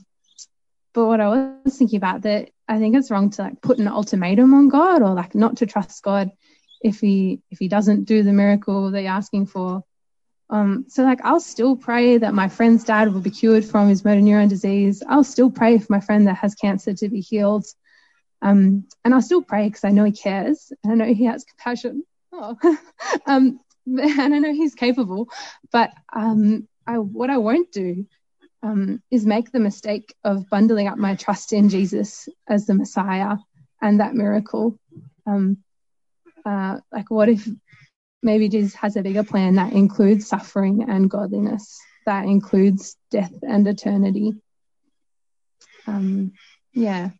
but 0.92 1.06
what 1.06 1.20
I 1.20 1.28
was 1.64 1.78
thinking 1.78 1.96
about 1.96 2.22
that 2.22 2.50
I 2.68 2.78
think 2.78 2.96
it's 2.96 3.10
wrong 3.10 3.30
to 3.30 3.42
like 3.42 3.60
put 3.60 3.78
an 3.78 3.88
ultimatum 3.88 4.54
on 4.54 4.68
God 4.68 5.02
or 5.02 5.14
like 5.14 5.34
not 5.34 5.58
to 5.58 5.66
trust 5.66 6.02
God 6.02 6.30
if 6.82 7.00
he 7.00 7.40
if 7.50 7.58
he 7.58 7.68
doesn't 7.68 8.04
do 8.04 8.22
the 8.22 8.32
miracle 8.32 8.90
that 8.90 9.02
you're 9.02 9.10
asking 9.10 9.46
for. 9.46 9.84
Um, 10.48 10.86
so 10.88 11.04
like 11.04 11.20
I'll 11.24 11.40
still 11.40 11.76
pray 11.76 12.18
that 12.18 12.34
my 12.34 12.48
friend's 12.48 12.84
dad 12.84 13.12
will 13.12 13.20
be 13.20 13.30
cured 13.30 13.64
from 13.64 13.88
his 13.88 14.04
motor 14.04 14.20
neuron 14.20 14.48
disease. 14.48 15.02
I'll 15.08 15.24
still 15.24 15.50
pray 15.50 15.78
for 15.78 15.86
my 15.90 16.00
friend 16.00 16.26
that 16.26 16.38
has 16.38 16.54
cancer 16.54 16.92
to 16.94 17.08
be 17.08 17.20
healed. 17.20 17.66
Um, 18.42 18.84
and 19.04 19.14
I'll 19.14 19.22
still 19.22 19.42
pray 19.42 19.68
because 19.68 19.84
I 19.84 19.90
know 19.90 20.04
he 20.04 20.12
cares 20.12 20.72
and 20.82 20.92
I 20.92 20.96
know 20.96 21.14
he 21.14 21.24
has 21.26 21.44
compassion. 21.44 22.04
Oh. 22.32 22.56
um, 23.26 23.60
and 23.86 24.34
I 24.34 24.38
know 24.38 24.52
he's 24.52 24.74
capable, 24.74 25.28
but 25.72 25.92
um, 26.12 26.68
I, 26.86 26.98
what 26.98 27.30
I 27.30 27.38
won't 27.38 27.72
do 27.72 28.06
um, 28.62 29.02
is 29.10 29.26
make 29.26 29.50
the 29.50 29.60
mistake 29.60 30.14
of 30.24 30.48
bundling 30.50 30.88
up 30.88 30.98
my 30.98 31.14
trust 31.14 31.52
in 31.52 31.68
Jesus 31.68 32.28
as 32.48 32.66
the 32.66 32.74
Messiah 32.74 33.36
and 33.80 34.00
that 34.00 34.14
miracle. 34.14 34.78
Um, 35.26 35.58
uh, 36.44 36.78
like, 36.92 37.10
what 37.10 37.28
if 37.28 37.48
maybe 38.22 38.48
Jesus 38.48 38.74
has 38.74 38.96
a 38.96 39.02
bigger 39.02 39.24
plan 39.24 39.54
that 39.56 39.72
includes 39.72 40.28
suffering 40.28 40.86
and 40.88 41.10
godliness, 41.10 41.78
that 42.06 42.24
includes 42.24 42.96
death 43.10 43.32
and 43.42 43.66
eternity? 43.66 44.34
Um, 45.86 46.32
yeah. 46.72 47.10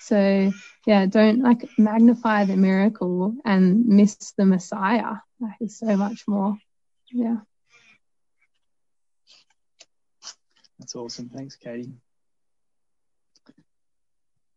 So, 0.00 0.52
yeah, 0.86 1.06
don't 1.06 1.42
like 1.42 1.68
magnify 1.78 2.44
the 2.44 2.56
miracle 2.56 3.34
and 3.44 3.86
miss 3.86 4.32
the 4.36 4.46
Messiah. 4.46 5.16
Like, 5.40 5.70
so 5.70 5.96
much 5.96 6.24
more. 6.26 6.56
Yeah. 7.10 7.38
That's 10.80 10.96
awesome. 10.96 11.28
Thanks, 11.28 11.56
Katie. 11.56 11.92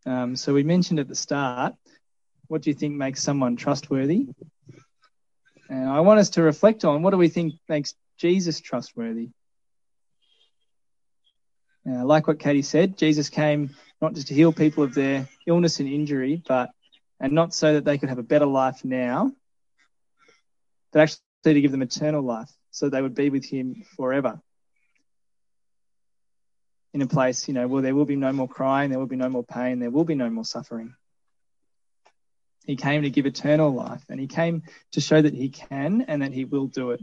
Um, 0.05 0.37
so 0.37 0.53
we 0.53 0.63
mentioned 0.63 1.01
at 1.01 1.09
the 1.09 1.15
start, 1.15 1.75
what 2.47 2.61
do 2.61 2.69
you 2.69 2.73
think 2.73 2.95
makes 2.95 3.21
someone 3.21 3.57
trustworthy? 3.57 4.29
And 5.69 5.89
I 5.89 5.99
want 5.99 6.21
us 6.21 6.29
to 6.31 6.41
reflect 6.41 6.85
on 6.85 7.03
what 7.03 7.11
do 7.11 7.17
we 7.17 7.27
think 7.27 7.55
makes 7.67 7.93
Jesus 8.17 8.61
trustworthy? 8.61 9.31
Uh, 11.85 12.05
like 12.05 12.27
what 12.27 12.39
Katie 12.39 12.61
said, 12.61 12.97
Jesus 12.97 13.27
came 13.27 13.75
not 14.01 14.13
just 14.13 14.27
to 14.27 14.33
heal 14.33 14.53
people 14.53 14.85
of 14.85 14.93
their 14.93 15.27
illness 15.45 15.81
and 15.81 15.89
injury, 15.89 16.41
but 16.47 16.69
and 17.19 17.33
not 17.33 17.53
so 17.53 17.73
that 17.73 17.83
they 17.83 17.97
could 17.97 18.09
have 18.09 18.17
a 18.17 18.23
better 18.23 18.45
life 18.45 18.85
now, 18.85 19.33
but 20.93 21.01
actually 21.01 21.19
to 21.43 21.61
give 21.61 21.71
them 21.71 21.81
eternal 21.81 22.21
life, 22.21 22.49
so 22.71 22.87
they 22.87 23.01
would 23.01 23.15
be 23.15 23.29
with 23.29 23.43
Him 23.43 23.83
forever 23.97 24.41
in 26.93 27.01
a 27.01 27.07
place, 27.07 27.47
you 27.47 27.53
know, 27.53 27.67
where 27.67 27.81
there 27.81 27.95
will 27.95 28.05
be 28.05 28.15
no 28.15 28.31
more 28.31 28.47
crying, 28.47 28.89
there 28.89 28.99
will 28.99 29.07
be 29.07 29.15
no 29.15 29.29
more 29.29 29.43
pain, 29.43 29.79
there 29.79 29.89
will 29.89 30.05
be 30.05 30.15
no 30.15 30.29
more 30.29 30.45
suffering. 30.45 30.93
He 32.65 32.75
came 32.75 33.01
to 33.01 33.09
give 33.09 33.25
eternal 33.25 33.73
life, 33.73 34.03
and 34.09 34.19
he 34.19 34.27
came 34.27 34.63
to 34.93 35.01
show 35.01 35.21
that 35.21 35.33
he 35.33 35.49
can 35.49 36.05
and 36.07 36.21
that 36.21 36.31
he 36.31 36.45
will 36.45 36.67
do 36.67 36.91
it. 36.91 37.01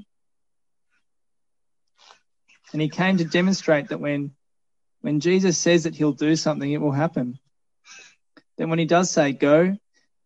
And 2.72 2.80
he 2.80 2.88
came 2.88 3.18
to 3.18 3.24
demonstrate 3.24 3.88
that 3.88 4.00
when, 4.00 4.32
when 5.00 5.20
Jesus 5.20 5.58
says 5.58 5.84
that 5.84 5.96
he'll 5.96 6.12
do 6.12 6.36
something, 6.36 6.70
it 6.70 6.80
will 6.80 6.92
happen. 6.92 7.38
Then 8.56 8.70
when 8.70 8.78
he 8.78 8.86
does 8.86 9.10
say, 9.10 9.32
Go, 9.32 9.76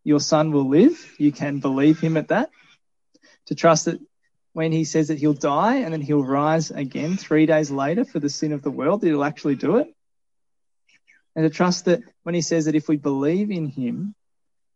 your 0.03 0.19
son 0.19 0.51
will 0.51 0.69
live, 0.69 1.15
you 1.17 1.31
can 1.31 1.59
believe 1.59 1.99
him 1.99 2.17
at 2.17 2.27
that. 2.27 2.51
To 3.47 3.55
trust 3.55 3.85
that 3.85 3.99
when 4.55 4.71
he 4.71 4.85
says 4.85 5.09
that 5.09 5.19
he'll 5.19 5.33
die 5.33 5.79
and 5.79 5.91
then 5.91 5.99
he'll 5.99 6.23
rise 6.23 6.71
again 6.71 7.17
three 7.17 7.45
days 7.45 7.69
later 7.69 8.05
for 8.05 8.21
the 8.21 8.29
sin 8.29 8.53
of 8.53 8.61
the 8.61 8.71
world, 8.71 9.01
that 9.01 9.07
he'll 9.07 9.25
actually 9.25 9.55
do 9.55 9.75
it. 9.75 9.93
And 11.35 11.43
to 11.43 11.49
trust 11.49 11.83
that 11.85 12.03
when 12.23 12.35
he 12.35 12.39
says 12.39 12.63
that 12.63 12.73
if 12.73 12.87
we 12.87 12.95
believe 12.95 13.51
in 13.51 13.67
him, 13.67 14.15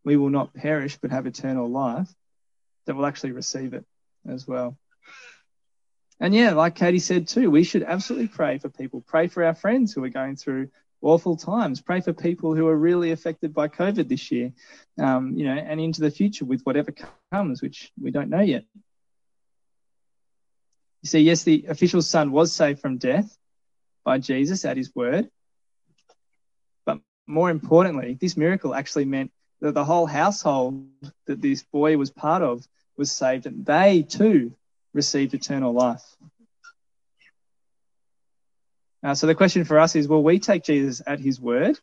we 0.03 0.17
will 0.17 0.31
not 0.31 0.53
perish 0.53 0.97
but 1.01 1.11
have 1.11 1.27
eternal 1.27 1.69
life, 1.69 2.13
that 2.85 2.95
we'll 2.97 3.05
actually 3.05 3.31
receive 3.31 3.73
it 3.73 3.85
as 4.27 4.45
well. 4.45 4.77
And 6.19 6.35
yeah, 6.35 6.51
like 6.51 6.75
Katie 6.75 6.99
said 6.99 7.29
too, 7.29 7.49
we 7.49 7.63
should 7.63 7.83
absolutely 7.83 8.27
pray 8.27 8.57
for 8.57 8.67
people. 8.67 9.01
Pray 9.07 9.27
for 9.27 9.45
our 9.45 9.55
friends 9.55 9.93
who 9.93 10.03
are 10.03 10.09
going 10.09 10.35
through 10.35 10.71
awful 11.01 11.37
times. 11.37 11.79
Pray 11.79 12.01
for 12.01 12.11
people 12.11 12.53
who 12.53 12.67
are 12.67 12.75
really 12.75 13.11
affected 13.11 13.53
by 13.53 13.69
COVID 13.69 14.09
this 14.09 14.29
year, 14.29 14.51
um, 14.99 15.35
you 15.37 15.45
know, 15.45 15.53
and 15.53 15.79
into 15.79 16.01
the 16.01 16.11
future 16.11 16.43
with 16.43 16.63
whatever 16.63 16.93
comes, 17.31 17.61
which 17.61 17.93
we 17.97 18.11
don't 18.11 18.29
know 18.29 18.41
yet. 18.41 18.65
You 21.01 21.07
see, 21.07 21.19
yes, 21.19 21.43
the 21.43 21.65
official 21.69 22.01
son 22.01 22.31
was 22.31 22.51
saved 22.51 22.81
from 22.81 22.97
death 22.97 23.37
by 24.03 24.19
Jesus 24.19 24.65
at 24.65 24.77
his 24.77 24.93
word. 24.93 25.29
But 26.85 26.99
more 27.25 27.49
importantly, 27.49 28.17
this 28.19 28.35
miracle 28.35 28.75
actually 28.75 29.05
meant 29.05 29.31
that 29.61 29.73
the 29.73 29.85
whole 29.85 30.05
household 30.05 30.87
that 31.25 31.41
this 31.41 31.63
boy 31.63 31.97
was 31.97 32.09
part 32.09 32.41
of 32.41 32.65
was 32.97 33.11
saved 33.11 33.45
and 33.45 33.65
they 33.65 34.03
too 34.03 34.53
received 34.93 35.33
eternal 35.33 35.73
life. 35.73 36.03
Uh, 39.01 39.15
so 39.15 39.27
the 39.27 39.35
question 39.35 39.63
for 39.63 39.79
us 39.79 39.95
is 39.95 40.07
will 40.07 40.23
we 40.23 40.39
take 40.39 40.63
Jesus 40.63 41.01
at 41.05 41.19
his 41.19 41.39
word? 41.39 41.79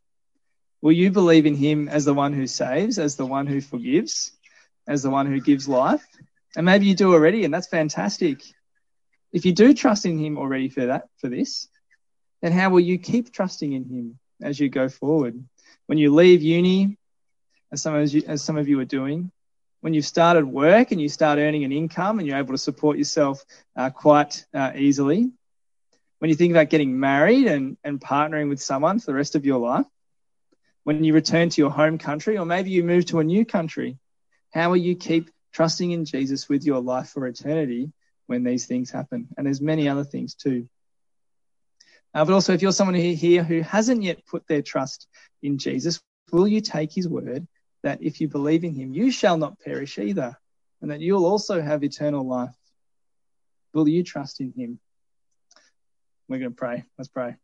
Will 0.83 0.93
you 0.93 1.11
believe 1.11 1.47
in 1.47 1.55
him 1.55 1.89
as 1.89 2.05
the 2.05 2.13
one 2.13 2.35
who 2.35 2.47
saves, 2.47 2.99
as 2.99 3.17
the 3.17 3.25
one 3.25 3.47
who 3.47 3.61
forgives, 3.63 4.33
as 4.87 5.03
the 5.03 5.11
one 5.11 5.27
who 5.27 5.41
gives 5.41 5.67
life? 5.67 6.05
And 6.55 6.67
maybe 6.67 6.87
you 6.87 6.95
do 6.95 7.13
already, 7.15 7.45
and 7.45 7.53
that's 7.53 7.69
fantastic. 7.69 8.43
If 9.37 9.45
you 9.45 9.53
do 9.53 9.75
trust 9.75 10.07
in 10.07 10.19
him 10.19 10.39
already 10.39 10.71
for 10.71 10.87
that, 10.87 11.11
for 11.19 11.29
this, 11.29 11.69
then 12.41 12.53
how 12.53 12.71
will 12.71 12.81
you 12.81 12.97
keep 12.97 13.31
trusting 13.31 13.71
in 13.71 13.85
him 13.85 14.19
as 14.41 14.59
you 14.59 14.71
go 14.71 14.89
forward? 14.89 15.45
When 15.85 15.99
you 15.99 16.15
leave 16.15 16.41
uni, 16.41 16.97
as 17.71 17.83
some 17.83 17.95
of 17.95 18.15
you, 18.15 18.23
as 18.27 18.43
some 18.43 18.57
of 18.57 18.67
you 18.67 18.81
are 18.81 18.87
doing, 18.87 19.31
when 19.83 19.93
you've 19.93 20.07
started 20.07 20.47
work 20.47 20.91
and 20.91 21.03
you 21.03 21.11
start 21.11 21.39
earning 21.39 21.65
an 21.65 21.71
income 21.71 22.19
and 22.19 22.27
you're 22.27 22.39
able 22.39 22.55
to 22.55 22.59
support 22.59 22.97
yourself 22.97 23.45
uh, 23.77 23.91
quite 23.91 24.47
uh, 24.55 24.73
easily, 24.75 25.31
when 26.19 26.31
you 26.31 26.35
think 26.35 26.53
about 26.53 26.71
getting 26.71 26.99
married 26.99 27.47
and, 27.47 27.77
and 27.85 28.01
partnering 28.01 28.49
with 28.49 28.63
someone 28.63 29.01
for 29.01 29.05
the 29.05 29.15
rest 29.15 29.35
of 29.35 29.45
your 29.45 29.59
life, 29.59 29.85
when 30.85 31.05
you 31.05 31.13
return 31.13 31.51
to 31.51 31.61
your 31.61 31.71
home 31.71 31.99
country, 31.99 32.39
or 32.39 32.47
maybe 32.47 32.71
you 32.71 32.83
move 32.83 33.05
to 33.05 33.19
a 33.19 33.25
new 33.25 33.45
country, 33.45 33.99
how 34.55 34.71
will 34.71 34.79
you 34.79 34.97
keep 34.97 35.29
trusting 35.53 35.91
in 35.91 36.07
Jesus 36.07 36.49
with 36.49 36.65
your 36.65 36.81
life 36.81 37.11
for 37.11 37.27
eternity 37.27 37.93
when 38.27 38.45
these 38.45 38.67
things 38.67 38.91
happen. 38.91 39.29
And 39.37 39.47
there's 39.47 39.61
many 39.61 39.89
other 39.89 40.05
things 40.05 40.35
too. 40.35 40.69
Uh, 42.15 42.25
but 42.25 42.33
also, 42.33 42.53
if 42.55 42.63
you're 42.63 42.73
someone 42.73 42.95
here 42.95 43.45
who 43.45 43.61
hasn't 43.61 44.03
yet 44.03 44.25
put 44.27 44.47
their 44.47 44.63
trust 44.63 45.07
in 45.43 45.59
Jesus, 45.59 46.01
will 46.33 46.49
you 46.49 46.61
take 46.61 46.93
his 46.93 47.09
word 47.09 47.47
that 47.83 48.03
if 48.03 48.21
you 48.21 48.29
believe 48.29 48.65
in 48.65 48.75
him, 48.75 48.93
you 48.93 49.11
shall 49.11 49.37
not 49.37 49.61
perish 49.61 49.99
either, 49.99 50.37
and 50.81 50.91
that 50.91 51.01
you'll 51.01 51.27
also 51.27 51.61
have 51.61 51.85
eternal 51.85 52.27
life? 52.27 52.55
Will 53.75 53.87
you 53.87 54.03
trust 54.03 54.41
in 54.41 54.53
him? 54.57 54.79
We're 56.29 56.39
going 56.39 56.51
to 56.53 56.57
pray. 56.57 56.85
Let's 56.97 57.09
pray. 57.09 57.37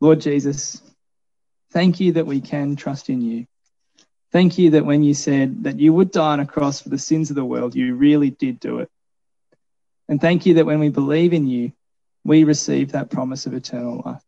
Lord 0.00 0.20
Jesus, 0.20 0.82
thank 1.70 2.00
you 2.00 2.12
that 2.12 2.26
we 2.26 2.40
can 2.40 2.76
trust 2.76 3.08
in 3.08 3.22
you. 3.22 3.46
Thank 4.32 4.56
you 4.56 4.70
that 4.70 4.86
when 4.86 5.02
you 5.02 5.12
said 5.12 5.64
that 5.64 5.78
you 5.78 5.92
would 5.92 6.10
die 6.10 6.32
on 6.32 6.40
a 6.40 6.46
cross 6.46 6.80
for 6.80 6.88
the 6.88 6.98
sins 6.98 7.28
of 7.28 7.36
the 7.36 7.44
world, 7.44 7.74
you 7.74 7.94
really 7.94 8.30
did 8.30 8.58
do 8.58 8.78
it. 8.78 8.90
And 10.08 10.20
thank 10.20 10.46
you 10.46 10.54
that 10.54 10.66
when 10.66 10.80
we 10.80 10.88
believe 10.88 11.34
in 11.34 11.46
you, 11.46 11.72
we 12.24 12.44
receive 12.44 12.92
that 12.92 13.10
promise 13.10 13.46
of 13.46 13.52
eternal 13.52 14.02
life. 14.04 14.22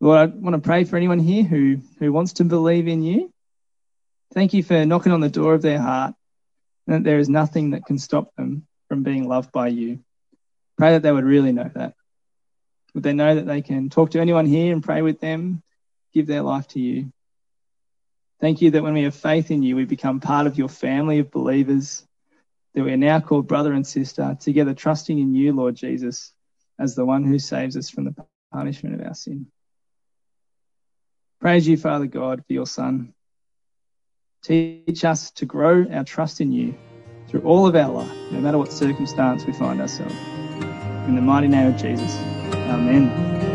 Lord, 0.00 0.18
I 0.18 0.26
want 0.26 0.54
to 0.54 0.66
pray 0.66 0.84
for 0.84 0.96
anyone 0.96 1.18
here 1.18 1.42
who, 1.42 1.78
who 1.98 2.12
wants 2.12 2.34
to 2.34 2.44
believe 2.44 2.88
in 2.88 3.02
you. 3.02 3.32
Thank 4.32 4.54
you 4.54 4.62
for 4.62 4.86
knocking 4.86 5.12
on 5.12 5.20
the 5.20 5.28
door 5.28 5.54
of 5.54 5.62
their 5.62 5.80
heart 5.80 6.14
and 6.86 6.96
that 6.96 7.08
there 7.08 7.18
is 7.18 7.28
nothing 7.28 7.70
that 7.70 7.84
can 7.84 7.98
stop 7.98 8.34
them 8.36 8.66
from 8.88 9.02
being 9.02 9.28
loved 9.28 9.50
by 9.50 9.68
you. 9.68 10.00
Pray 10.78 10.92
that 10.92 11.02
they 11.02 11.12
would 11.12 11.24
really 11.24 11.52
know 11.52 11.70
that. 11.74 11.94
Would 12.94 13.02
they 13.02 13.12
know 13.12 13.34
that 13.34 13.46
they 13.46 13.60
can 13.60 13.90
talk 13.90 14.12
to 14.12 14.20
anyone 14.20 14.46
here 14.46 14.72
and 14.72 14.82
pray 14.82 15.02
with 15.02 15.20
them, 15.20 15.62
give 16.14 16.26
their 16.26 16.42
life 16.42 16.68
to 16.68 16.80
you? 16.80 17.12
Thank 18.40 18.62
you 18.62 18.70
that 18.70 18.82
when 18.82 18.94
we 18.94 19.02
have 19.02 19.14
faith 19.14 19.50
in 19.50 19.62
you, 19.62 19.76
we 19.76 19.84
become 19.84 20.20
part 20.20 20.46
of 20.46 20.56
your 20.56 20.68
family 20.68 21.18
of 21.18 21.30
believers, 21.30 22.06
that 22.74 22.82
we 22.82 22.92
are 22.92 22.96
now 22.96 23.20
called 23.20 23.46
brother 23.46 23.72
and 23.74 23.86
sister, 23.86 24.36
together 24.40 24.72
trusting 24.72 25.18
in 25.18 25.34
you, 25.34 25.52
Lord 25.52 25.76
Jesus, 25.76 26.32
as 26.78 26.94
the 26.94 27.04
one 27.04 27.24
who 27.24 27.38
saves 27.38 27.76
us 27.76 27.90
from 27.90 28.04
the 28.04 28.14
punishment 28.52 28.98
of 28.98 29.06
our 29.06 29.14
sin. 29.14 29.46
Praise 31.40 31.68
you, 31.68 31.76
Father 31.76 32.06
God, 32.06 32.42
for 32.46 32.52
your 32.52 32.66
Son. 32.66 33.12
Teach 34.42 35.04
us 35.04 35.30
to 35.32 35.44
grow 35.44 35.86
our 35.92 36.04
trust 36.04 36.40
in 36.40 36.50
you 36.50 36.74
through 37.28 37.42
all 37.42 37.66
of 37.66 37.76
our 37.76 37.92
life, 37.92 38.16
no 38.30 38.40
matter 38.40 38.58
what 38.58 38.72
circumstance 38.72 39.44
we 39.44 39.52
find 39.52 39.80
ourselves. 39.80 40.14
In 41.06 41.14
the 41.14 41.22
mighty 41.22 41.48
name 41.48 41.74
of 41.74 41.76
Jesus. 41.76 42.14
Amen. 42.68 43.49